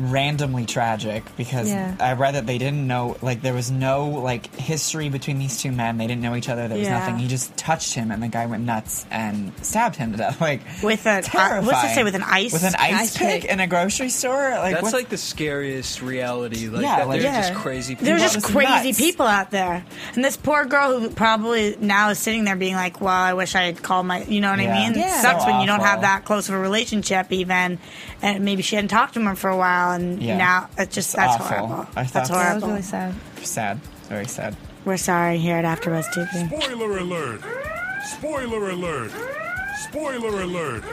[0.00, 1.94] randomly tragic because Yeah.
[2.00, 5.70] I read that they didn't know like there was no like history between these two
[5.72, 5.98] men.
[5.98, 6.68] They didn't know each other.
[6.68, 6.98] There was Yeah.
[6.98, 7.18] nothing.
[7.18, 10.40] He just touched him and the guy went nuts and stabbed him to death.
[10.40, 11.66] Like with a terrifying.
[11.66, 13.50] what's it say with an ice with an ice, Ice pick, pick.
[13.50, 14.50] in a grocery store.
[14.56, 16.68] Like That's what's- like the scariest reality.
[16.68, 17.48] Like Yeah, that like- they're Yeah.
[17.48, 18.06] just crazy people.
[18.06, 18.98] There's Well, just crazy nuts.
[18.98, 19.84] people out there,
[20.14, 23.54] and this poor girl who probably now is sitting there being like, "Well, I wish
[23.54, 24.74] I had called my," you know what Yeah.
[24.74, 24.98] I mean?
[24.98, 25.18] Yeah.
[25.18, 27.78] It sucks So when you don't have that close of a relationship, even,
[28.22, 30.36] and maybe she hadn't talked to him for a while, and Yeah.
[30.36, 31.66] now it's just It's that's awful.
[31.66, 31.86] horrible.
[31.96, 32.68] I That's thought- That was horrible.
[32.68, 33.14] really sad.
[33.42, 33.80] sad.
[34.08, 34.56] Very sad.
[34.84, 36.46] We're sorry here at AfterBuzz TV.
[36.48, 37.40] Spoiler alert!
[38.06, 39.12] Spoiler alert!
[39.84, 40.84] Spoiler alert!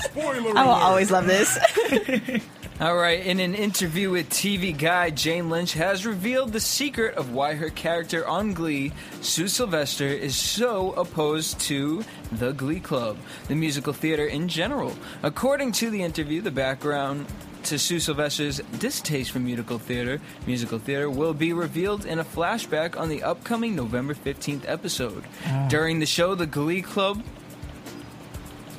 [0.00, 0.56] Spoiler alert!
[0.56, 1.58] I will always love this.
[2.80, 7.30] All right, in an interview with TV Guide, Jane Lynch has revealed the secret of
[7.30, 13.18] why her character on Glee, Sue Sylvester, is so opposed to the Glee Club,
[13.48, 14.94] the musical theater in general.
[15.22, 17.26] According to the interview, the background
[17.64, 22.98] to Sue Sylvester's distaste for musical theater, musical theater will be revealed in a flashback
[22.98, 25.24] on the upcoming November 15th episode.
[25.46, 25.66] Ah.
[25.68, 27.22] During the show, the Glee Club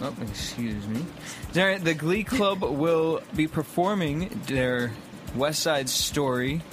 [0.04, 1.06] Oh, excuse me.
[1.54, 4.92] There- The Glee Club will be performing their
[5.36, 6.64] West Side Story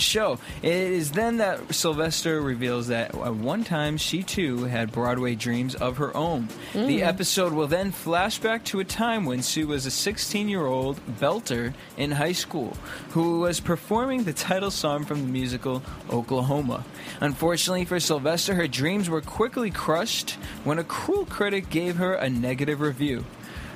[0.00, 0.38] show.
[0.62, 5.74] It is then that Sylvester reveals that at one time she too had Broadway dreams
[5.74, 6.48] of her own.
[6.72, 7.04] The hmm.
[7.04, 11.00] episode will then flash back to a time when Sue was a 16 year old
[11.18, 12.76] belter in high school
[13.10, 16.84] who was performing the title song from the musical Oklahoma.
[17.20, 20.32] Unfortunately for Sylvester, her dreams were quickly crushed
[20.64, 23.24] when a cruel critic gave her a negative review.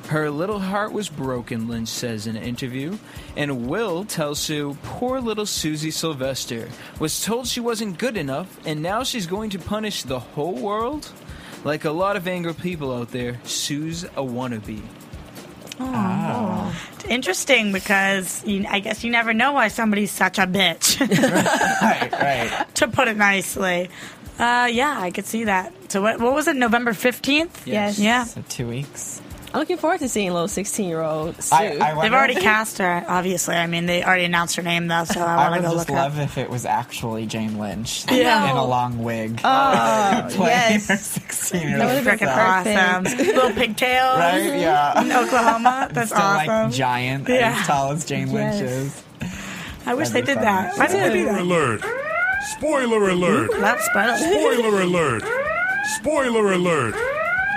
[0.08, 2.98] Her little heart was broken, Lynch says in an interview.
[3.36, 8.82] And Will tells Sue, poor little Susie Sylvester was told she wasn't good enough, and
[8.82, 11.10] now she's going to punish the whole world?
[11.64, 14.82] Like a lot of angry people out there, Sue's a wannabe.
[15.80, 16.74] Oh,
[17.08, 21.00] Interesting because you, I guess you never know why somebody's such a bitch,
[21.82, 22.66] right, right.
[22.76, 23.90] to put it nicely.
[24.38, 25.72] Uh, yeah, I could see that.
[25.90, 26.56] So what, what was it?
[26.56, 27.66] November fifteenth.
[27.66, 27.98] Yes.
[27.98, 28.24] Yeah.
[28.24, 29.20] So two weeks.
[29.54, 31.54] I'm looking forward to seeing little 16 year old Sue.
[31.54, 33.54] I, I They've already cast her, obviously.
[33.54, 35.88] I mean, they already announced her name, though, so I I want to go just
[35.90, 36.24] look her I would love up.
[36.24, 38.50] if it was actually Jane Lynch Yeah.
[38.50, 39.40] in a long wig.
[39.44, 41.06] oh, playing yes.
[41.06, 43.18] 16 year That old would've been Freaking awesome.
[43.26, 44.18] Little pigtails.
[44.18, 44.58] Right?
[44.60, 45.00] Yeah.
[45.00, 45.88] In Oklahoma.
[45.92, 46.48] That's Still awesome.
[46.48, 47.56] like giant, Yeah.
[47.56, 48.60] as tall as Jane Yes.
[48.60, 49.02] Lynch is.
[49.86, 50.76] I wish they did that.
[50.76, 51.42] Why didn't they do Spoiler that?
[51.42, 51.80] alert!
[52.58, 53.50] Spoiler alert!
[53.60, 54.16] That's better.
[54.16, 55.22] Spoiler alert!
[55.96, 56.94] Spoiler alert!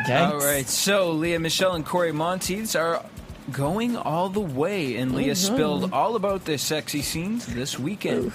[0.08, 0.32] Yikes.
[0.32, 3.04] All right, so Lea Michele and Cory Monteith are
[3.52, 5.54] going all the way, and Lea mm-hmm.
[5.54, 8.32] spilled all about their sexy scenes this weekend.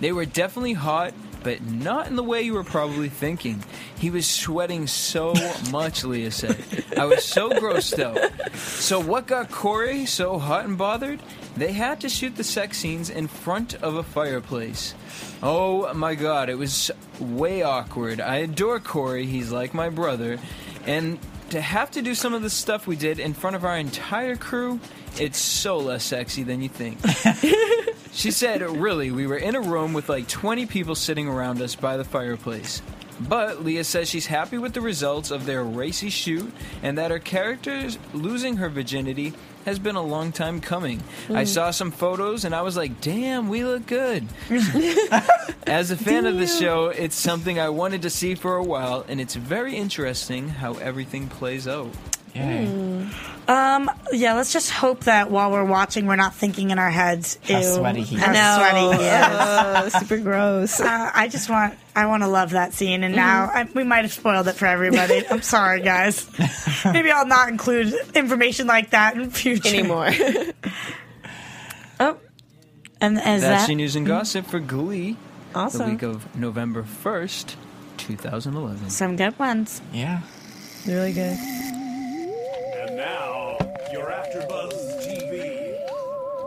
[0.00, 3.64] They were definitely hot, but not in the way you were probably thinking.
[3.98, 5.34] He was sweating so
[5.70, 6.62] much, Lea said.
[6.96, 8.18] I was so grossed out.
[8.56, 11.20] So, what got Cory so hot and bothered?
[11.56, 14.94] They had to shoot the sex scenes in front of a fireplace.
[15.42, 18.20] Oh my god, it was way awkward.
[18.20, 20.38] I adore Cory, he's like my brother.
[20.86, 21.18] And
[21.50, 24.36] to have to do some of the stuff we did in front of our entire
[24.36, 24.80] crew,
[25.18, 26.98] it's so less sexy than you think.
[28.12, 31.74] she said, really, we were in a room with like 20 people sitting around us
[31.74, 32.82] by the fireplace.
[33.20, 37.18] But Lea says she's happy with the results of their racy shoot and that her
[37.18, 39.32] character's losing her virginity
[39.66, 41.02] has been a long time coming.
[41.28, 41.46] I mm.
[41.46, 44.26] saw some photos and I was like, damn, we look good.
[45.66, 49.04] As a fan of the show, it's something I wanted to see for a while,
[49.08, 51.90] and it's very interesting how everything plays out.
[52.36, 53.08] Yay.
[53.48, 57.38] Um, yeah, let's just hope that while we're watching, we're not thinking in our heads,
[57.44, 58.56] How ew, sweaty he how is.
[58.58, 59.12] sweaty he is.
[59.12, 60.80] Uh, super gross.
[60.80, 64.02] Uh, I just want, I want to love that scene, and now I, we might
[64.02, 65.24] have spoiled it for everybody.
[65.30, 66.28] I'm sorry, guys.
[66.84, 70.10] Maybe I'll not include information like that in future Anymore.
[72.00, 72.18] Oh,
[73.00, 75.16] and is That's that your news and gossip for Glee,
[75.54, 75.86] Awesome.
[75.86, 77.54] the week of November 1st,
[77.96, 78.90] 2011.
[78.90, 79.80] some good ones?
[79.92, 80.22] Yeah.
[80.84, 81.38] Really good.
[82.96, 83.58] And now,
[83.92, 84.72] your AfterBuzz
[85.04, 85.76] TV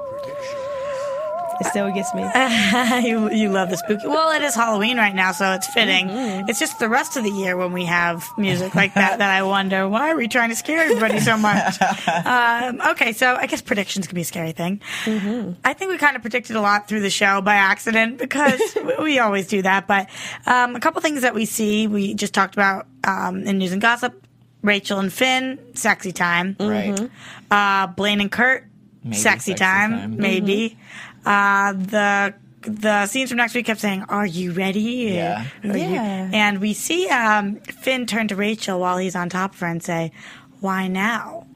[0.09, 1.61] predictions.
[1.61, 2.23] It still gets me.
[3.07, 4.07] you, you love the spooky.
[4.07, 6.07] Well, it is Halloween right now, so it's fitting.
[6.07, 6.49] Mm-hmm.
[6.49, 9.43] It's just the rest of the year when we have music like that that I
[9.43, 11.79] wonder why are we trying to scare everybody so much.
[12.25, 14.81] um, okay, so I guess predictions can be a scary thing.
[15.03, 15.51] Mm-hmm.
[15.63, 19.03] I think we kind of predicted a lot through the show by accident because we-
[19.03, 19.85] we always do that.
[19.85, 20.09] But
[20.47, 23.81] um, a couple things that we see, we just talked about um, in news and
[23.81, 24.25] gossip.
[24.61, 26.55] Rachel and Finn, sexy time.
[26.59, 27.09] Right.
[27.49, 28.65] Uh, Blaine and Kurt,
[29.03, 30.17] Maybe sexy, sexy time, time.
[30.17, 30.77] maybe.
[31.25, 34.81] Uh, the the scenes from next week kept saying, "Are you ready?"
[35.13, 35.45] Yeah.
[35.63, 36.29] Are you-" Yeah.
[36.33, 39.81] And we see um, Finn turn to Rachel while he's on top of her and
[39.81, 40.11] say,
[40.59, 41.47] "Why now?"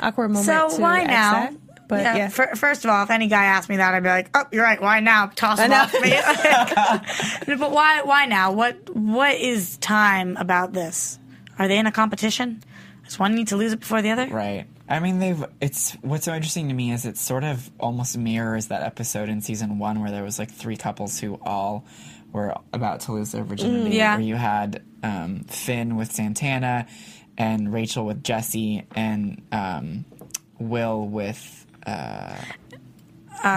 [0.00, 0.46] Awkward moment.
[0.46, 1.32] so to why ask now?
[1.50, 2.28] that, But yeah.
[2.28, 4.62] fir- first of all, if any guy asked me that, I'd be like, "Oh, you're
[4.62, 4.80] right.
[4.80, 6.10] Why now?" Toss him off me.
[7.56, 8.02] but why?
[8.02, 8.52] Why now?
[8.52, 8.94] What?
[8.94, 11.18] What is time about this?
[11.58, 12.62] Are they in a competition?
[13.04, 14.26] Does one need to lose it before the other?
[14.26, 14.66] Right.
[14.88, 15.44] I mean, they've.
[15.60, 19.40] It's what's so interesting to me is it sort of almost mirrors that episode in
[19.40, 21.84] season one where there was like three couples who all
[22.32, 23.96] were about to lose their virginity.
[23.96, 24.16] Yeah.
[24.16, 26.86] Where you had um, Finn with Santana,
[27.36, 30.04] and Rachel with Jesse, and um,
[30.58, 32.36] Will with uh,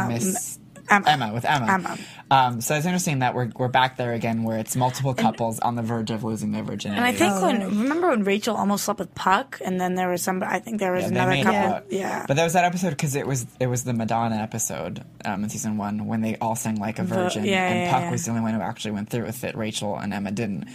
[0.07, 0.59] Miss
[0.91, 1.09] Emma.
[1.09, 1.71] Emma with Emma.
[1.71, 1.97] Emma.
[2.29, 5.75] Um, so it's interesting that we're we're back there again, where it's multiple couples on
[5.75, 6.97] the verge of losing their virginity.
[6.97, 10.21] And I think when remember when Rachel almost slept with Puck, and then there was
[10.21, 10.41] some.
[10.43, 11.73] I think there was Yeah, another couple.
[11.75, 11.91] out.
[11.91, 15.43] Yeah, But there was that episode because it was it was the Madonna episode um,
[15.43, 18.11] in season one when they all sang like a virgin, yeah, and yeah, Puck yeah.
[18.11, 19.55] was the only one who actually went through with it.
[19.55, 20.67] Rachel and Emma didn't.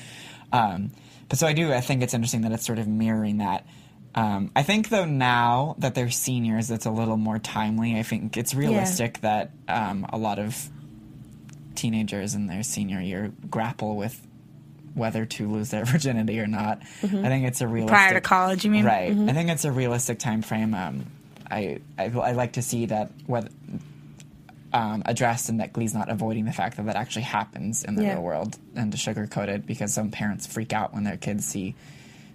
[0.53, 0.91] Um,
[1.29, 1.73] but so I do.
[1.73, 3.67] I think it's interesting that it's sort of mirroring that.
[4.17, 7.99] Um, I think though now that they're seniors, it's a little more timely.
[7.99, 10.71] I think it's realistic that um, a lot of
[11.75, 14.21] teenagers in their senior year grapple with
[14.95, 16.81] whether to lose their virginity or not.
[17.03, 18.85] I think it's a realistic prior to college, you mean?
[18.87, 19.11] Right.
[19.13, 20.73] I think it's a realistic time frame.
[20.75, 21.07] Um,
[21.51, 23.51] I, I I like to see that whether
[24.73, 28.03] um, addressed and that Glee's not avoiding the fact that that actually happens in the
[28.03, 28.15] Yeah.
[28.15, 31.75] real world and to sugarcoat it because some parents freak out when their kids see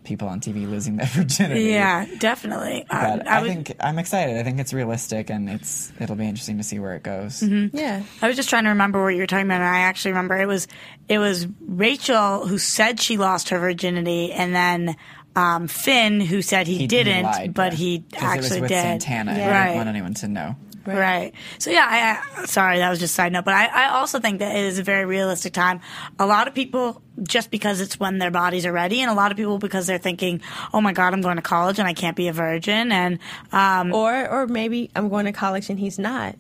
[0.04, 1.66] people on TV losing their virginity.
[1.66, 2.82] Yeah, definitely.
[2.90, 4.38] Um, I, I, was, think I'm excited.
[4.38, 7.42] I think it's realistic and it's it'll be interesting to see where it goes.
[7.42, 7.76] Mm-hmm.
[7.78, 8.04] yeah.
[8.22, 10.38] I was just trying to remember what you were talking about, and I actually remember
[10.40, 10.68] it was
[11.08, 14.96] it was Rachel who said she lost her virginity, and then
[15.36, 17.78] um, Finn who said he, He- he didn't, lied, but yeah.
[17.78, 18.82] he 'Cause actually it was with did.
[19.02, 19.38] Santana.
[19.38, 19.48] Yeah.
[19.48, 19.64] I Right.
[19.68, 20.56] didn't want anyone to know.
[20.86, 21.34] Right.
[21.60, 24.20] So yeah, I, I sorry that was just a side note, but I, I also
[24.20, 25.82] think that it is a very realistic time.
[26.18, 29.32] A lot of people just because it's when their bodies are ready, and a lot
[29.32, 30.42] of people because they're thinking,
[30.74, 33.20] "Oh my God, I'm going to college and I can't be a virgin," and
[33.52, 36.36] um, Or or maybe I'm going to college and he's not.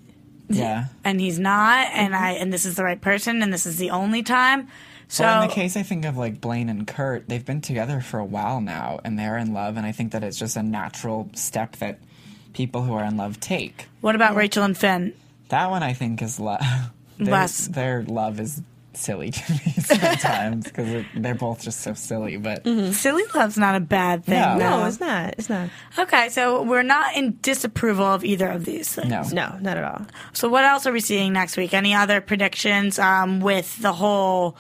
[0.50, 0.86] Yeah.
[1.04, 3.92] and he's not, and I and this is the right person, and this is the
[3.92, 4.70] only time.
[5.08, 8.00] So well, in the case I think of like Blaine and Kurt, they've been together
[8.00, 10.64] for a while now, and they're in love, and I think that it's just a
[10.64, 12.00] natural step that
[12.54, 13.88] people who are in love take.
[14.02, 15.14] what about Rachel and Finn?
[15.50, 16.62] That one I think is love.
[17.18, 17.68] their, Less.
[17.68, 18.62] Their love is
[18.94, 22.38] silly to me sometimes because they're both just so silly.
[22.38, 24.40] But Silly love's not a bad thing.
[24.40, 24.58] No.
[24.58, 25.36] No, it's not.
[25.38, 25.70] It's not.
[25.98, 29.10] Okay, so we're not in disapproval of either of these things.
[29.10, 30.06] no, No, not at all.
[30.34, 31.74] So what else are we seeing next week?
[31.74, 34.58] Any other predictions um, with the whole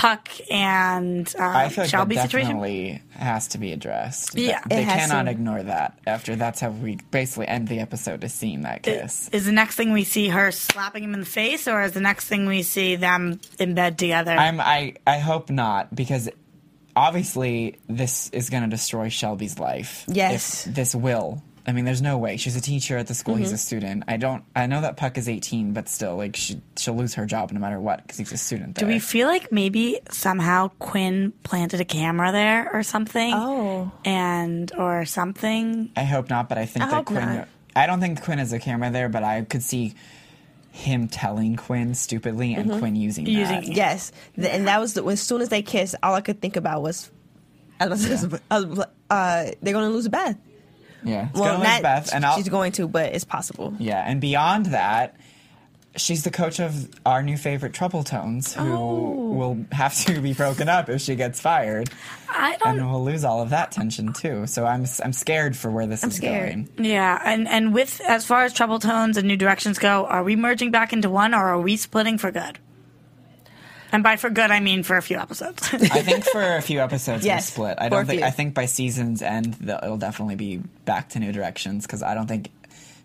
[0.00, 2.56] Puck and uh, I feel like Shelby that situation?
[2.56, 4.34] definitely has to be addressed.
[4.34, 4.62] Yeah.
[4.66, 5.30] they cannot to.
[5.30, 5.98] ignore that.
[6.06, 9.28] After that's how we basically end the episode is seeing that kiss.
[9.28, 12.00] Is the next thing we see her slapping him in the face, or is the
[12.00, 14.32] next thing we see them in bed together?
[14.32, 16.30] I'm I I hope not because
[16.96, 20.04] obviously this is going to destroy Shelby's life.
[20.08, 20.64] Yes.
[20.64, 21.42] This will.
[21.66, 22.36] I mean, there's no way.
[22.36, 23.34] She's a teacher at the school.
[23.34, 23.42] Mm-hmm.
[23.44, 24.04] He's a student.
[24.08, 24.44] I don't.
[24.56, 27.60] I know that Puck is 18, but still, like she she'll lose her job no
[27.60, 28.76] matter what because he's a student.
[28.76, 33.32] Do we feel like maybe somehow Quinn planted a camera there or something?
[33.34, 33.92] Oh.
[34.04, 35.90] and or something.
[35.96, 37.36] I hope not, but I think I that Quinn.
[37.36, 37.48] not.
[37.76, 39.94] I don't think Quinn has a camera there, but I could see
[40.72, 43.30] him telling Quinn stupidly and Quinn using that.
[43.30, 43.54] Mm-hmm.
[43.60, 46.40] Using- Yes, Th- and that was the, as soon as they kissed, all I could
[46.40, 47.10] think about was,
[47.80, 48.78] I was, I was
[49.10, 50.36] uh, they're going to lose Beth.
[51.04, 53.74] Yeah, it's well, gonna not Beth, and I'll, she's going to, but it's possible.
[53.78, 55.16] Yeah, and beyond that,
[55.96, 59.30] she's the coach of our new favorite Trouble Tones, who Oh.
[59.32, 61.90] will have to be broken up if she gets fired,
[62.28, 62.78] I don't.
[62.78, 64.46] and we'll lose all of that tension too.
[64.46, 66.50] So I'm I'm scared for where this is scared.
[66.76, 66.86] going.
[66.86, 70.36] Yeah, and and with as far as Trouble Tones and New Directions go, are we
[70.36, 72.58] merging back into one, or are we splitting for good?
[73.92, 75.68] And by for good, I mean for a few episodes.
[75.72, 77.78] I think for a few episodes Yes, we'll split.
[77.80, 78.20] I don't think.
[78.20, 78.26] few.
[78.26, 82.14] I think by season's end, the- it'll definitely be back to New Directions because I
[82.14, 82.50] don't think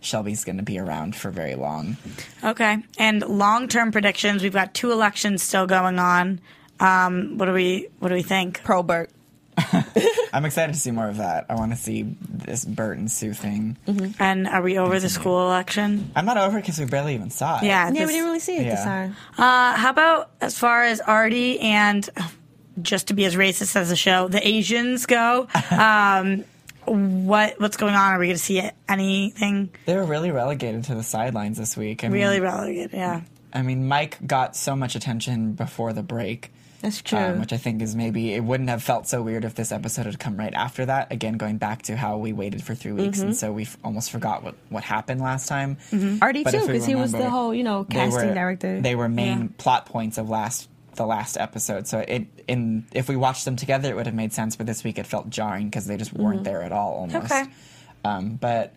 [0.01, 1.97] Shelby's going to be around for very long.
[2.43, 4.43] okay, and long term predictions.
[4.43, 6.39] We've got two elections still going on.
[6.79, 8.61] Um, what do we What do we think?
[8.63, 9.09] Pro Burt.
[10.35, 11.45] I'm excited to see more of that.
[11.49, 13.77] I want to see this Burt and Sue thing.
[14.19, 16.11] And are we over the school election?
[16.15, 17.63] I'm not over because we barely even saw it.
[17.63, 17.89] Yeah.
[17.91, 18.83] Yeah, we didn't really see it this Yeah.
[18.83, 19.15] time.
[19.37, 22.07] Uh, how about as far as Artie and
[22.81, 25.47] just to be as racist as the show, the Asians go?
[25.71, 26.43] Um,
[26.85, 28.13] what what's going on?
[28.13, 32.03] Are we going to see anything They were really relegated to the sidelines this week.
[32.03, 32.91] I mean, really relegated?
[32.93, 33.21] Yeah.
[33.53, 36.51] I mean, Mike got so much attention before the break.
[36.85, 37.17] That's true.
[37.19, 40.05] Um, which I think is maybe it wouldn't have felt so weird if this episode
[40.05, 41.11] had come right after that.
[41.11, 43.27] Again, going back to how we waited for three weeks, Mm-hmm.
[43.27, 45.77] and so we f- almost forgot what, what happened last time.
[46.21, 48.79] Artie But too, because he was the whole, you know, casting were- director.
[48.81, 49.47] They were main Yeah.
[49.57, 51.87] plot points of last the last episode.
[51.87, 54.55] So it in if we watched them together, it would have made sense.
[54.55, 56.93] But this week, it felt jarring because they just weren't there at all.
[56.93, 57.31] Almost.
[57.31, 57.43] Okay.
[58.05, 58.73] Um, but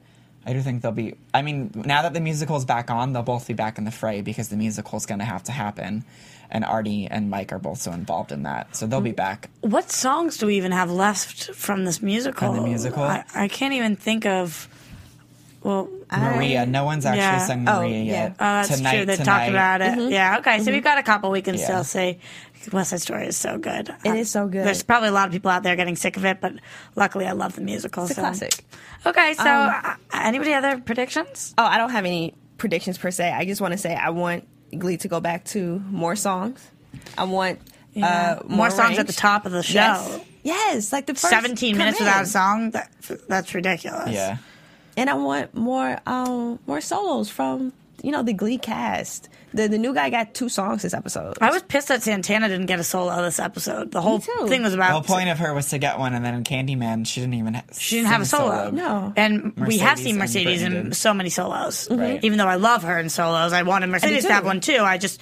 [0.46, 1.14] I do think they'll be.
[1.34, 4.22] I mean, now that the musical's back on, they'll both be back in the fray
[4.22, 6.04] because the musical's going to have to happen,
[6.51, 9.16] and Artie and Mike are both so involved in that, so they'll be mm.
[9.16, 9.51] back.
[9.61, 12.55] What songs do we even have left from this musical?
[12.55, 13.03] From the musical?
[13.03, 14.68] I, I can't even think of.
[15.62, 17.38] Well, Maria, no one's actually Yeah.
[17.46, 18.12] sung Oh, Maria yeah.
[18.12, 18.30] yet.
[18.32, 19.05] Oh, that's tonight, true.
[19.07, 19.99] They tonight, talked about it.
[19.99, 20.12] Mm-hmm.
[20.12, 20.38] Yeah.
[20.38, 20.59] Okay.
[20.59, 20.72] So mm-hmm.
[20.72, 21.30] we've got a couple.
[21.30, 21.64] We can Yeah.
[21.64, 22.20] still say
[22.72, 23.94] West Side Story is so good.
[24.05, 24.64] It is so good.
[24.64, 26.55] There's probably a lot of people out there getting sick of it, but
[26.96, 28.05] luckily I love the musical.
[28.05, 28.22] It's a so.
[28.22, 28.64] classic.
[29.05, 29.34] Okay.
[29.34, 31.55] So um, uh, anybody other predictions?
[31.59, 33.32] Oh, I don't have any predictions per se.
[33.32, 34.46] I just want to say I want
[34.76, 36.60] Glee to go back to more songs.
[37.16, 37.60] I want
[38.02, 39.74] uh, More songs at the top of the show.
[39.80, 42.06] Yes, yes, like the first 17 minutes in.
[42.06, 42.70] without a song.
[42.72, 42.90] That,
[43.28, 44.10] that's ridiculous.
[44.10, 44.38] Yeah.
[44.96, 47.72] and I want more um more solos from
[48.03, 49.28] you know the Glee cast.
[49.55, 51.38] The the new guy got two songs this episode.
[51.40, 53.90] I was pissed that Santana didn't get a solo this episode.
[53.92, 56.24] The whole thing was The about whole point of her was to get one, and
[56.24, 57.55] then in Candyman, she didn't even.
[57.55, 58.70] Ha- She didn't have a sing solo.
[58.70, 59.12] No.
[59.16, 61.88] And we have seen Mercedes and Mercedes Brittany in so many solos.
[61.88, 62.01] Mm-hmm.
[62.01, 62.24] Right.
[62.24, 64.78] Even though I love her in solos, I wanted Mercedes to have one too.
[64.80, 65.20] I just,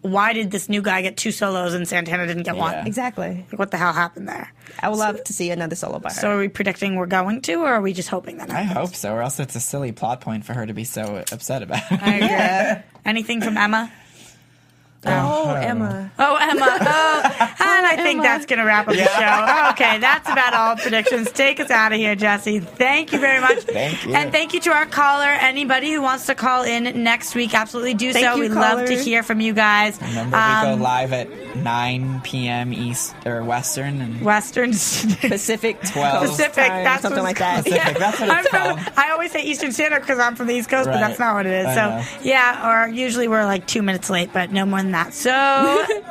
[0.00, 2.60] why did this new guy get two solos and Santana didn't get Yeah.
[2.78, 2.86] one?
[2.86, 3.44] exactly.
[3.50, 4.52] Like, what the hell happened there?
[4.80, 6.14] I would love to see another solo by her.
[6.14, 8.94] So are we predicting we're going to, or are we just hoping that I hope
[8.94, 11.82] so, or else it's a silly plot point for her to be so upset about.
[11.90, 12.02] it.
[12.02, 12.14] I
[12.74, 12.82] agree.
[13.04, 13.90] Anything from Emma?
[15.06, 16.10] Oh, Emma.
[16.18, 16.78] Oh, Emma.
[17.64, 19.70] Oh, and I think that's going to wrap up the show.
[19.72, 21.30] Okay, that's about all predictions.
[21.32, 22.60] Take us out of here, Jesse.
[22.60, 23.58] Thank you very much.
[23.60, 24.14] Thank you.
[24.14, 25.26] And thank you to our caller.
[25.26, 28.34] Anybody who wants to call in next week, absolutely do Thank so.
[28.36, 30.00] you, We'd love to hear from you guys.
[30.00, 32.72] Remember, Um, we go live at 9 p.m.
[32.72, 36.28] East or Western, and Western Pacific, 12.
[36.28, 37.64] Pacific, time, that's something like that.
[37.64, 38.92] Pacific, that's what I'm it's from, called.
[38.96, 41.46] I always say Eastern Standard because I'm from the East Coast, but that's not what
[41.46, 41.66] it is.
[41.66, 42.04] I so, know.
[42.22, 45.14] yeah, or usually we're like two minutes late, but no more than that.
[45.14, 45.32] So,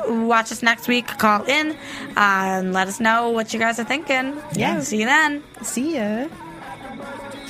[0.26, 1.06] watch us next week.
[1.06, 1.76] Call in uh,
[2.16, 4.36] and let us know what you guys are thinking.
[4.54, 4.80] Yeah.
[4.80, 5.42] See you then.
[5.62, 6.28] See ya.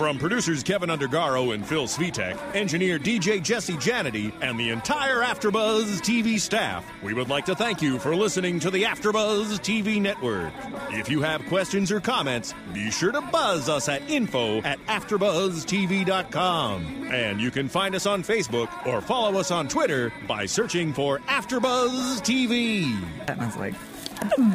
[0.03, 6.01] From producers Keven Undergaro and Phil Svitek, engineer DJ Jesse Janity, and the entire AfterBuzz
[6.01, 10.53] TV staff, we would like to thank you for listening to the AfterBuzz TV network.
[10.91, 17.13] If you have questions or comments, be sure to buzz us at info at AfterBuzzTV.com.
[17.13, 21.21] And you can find us on Facebook or follow us on Twitter by searching for
[21.21, 23.01] AfterBuzz TV.
[23.29, 23.75] I was like,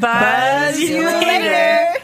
[0.02, 2.04] Buzz you later.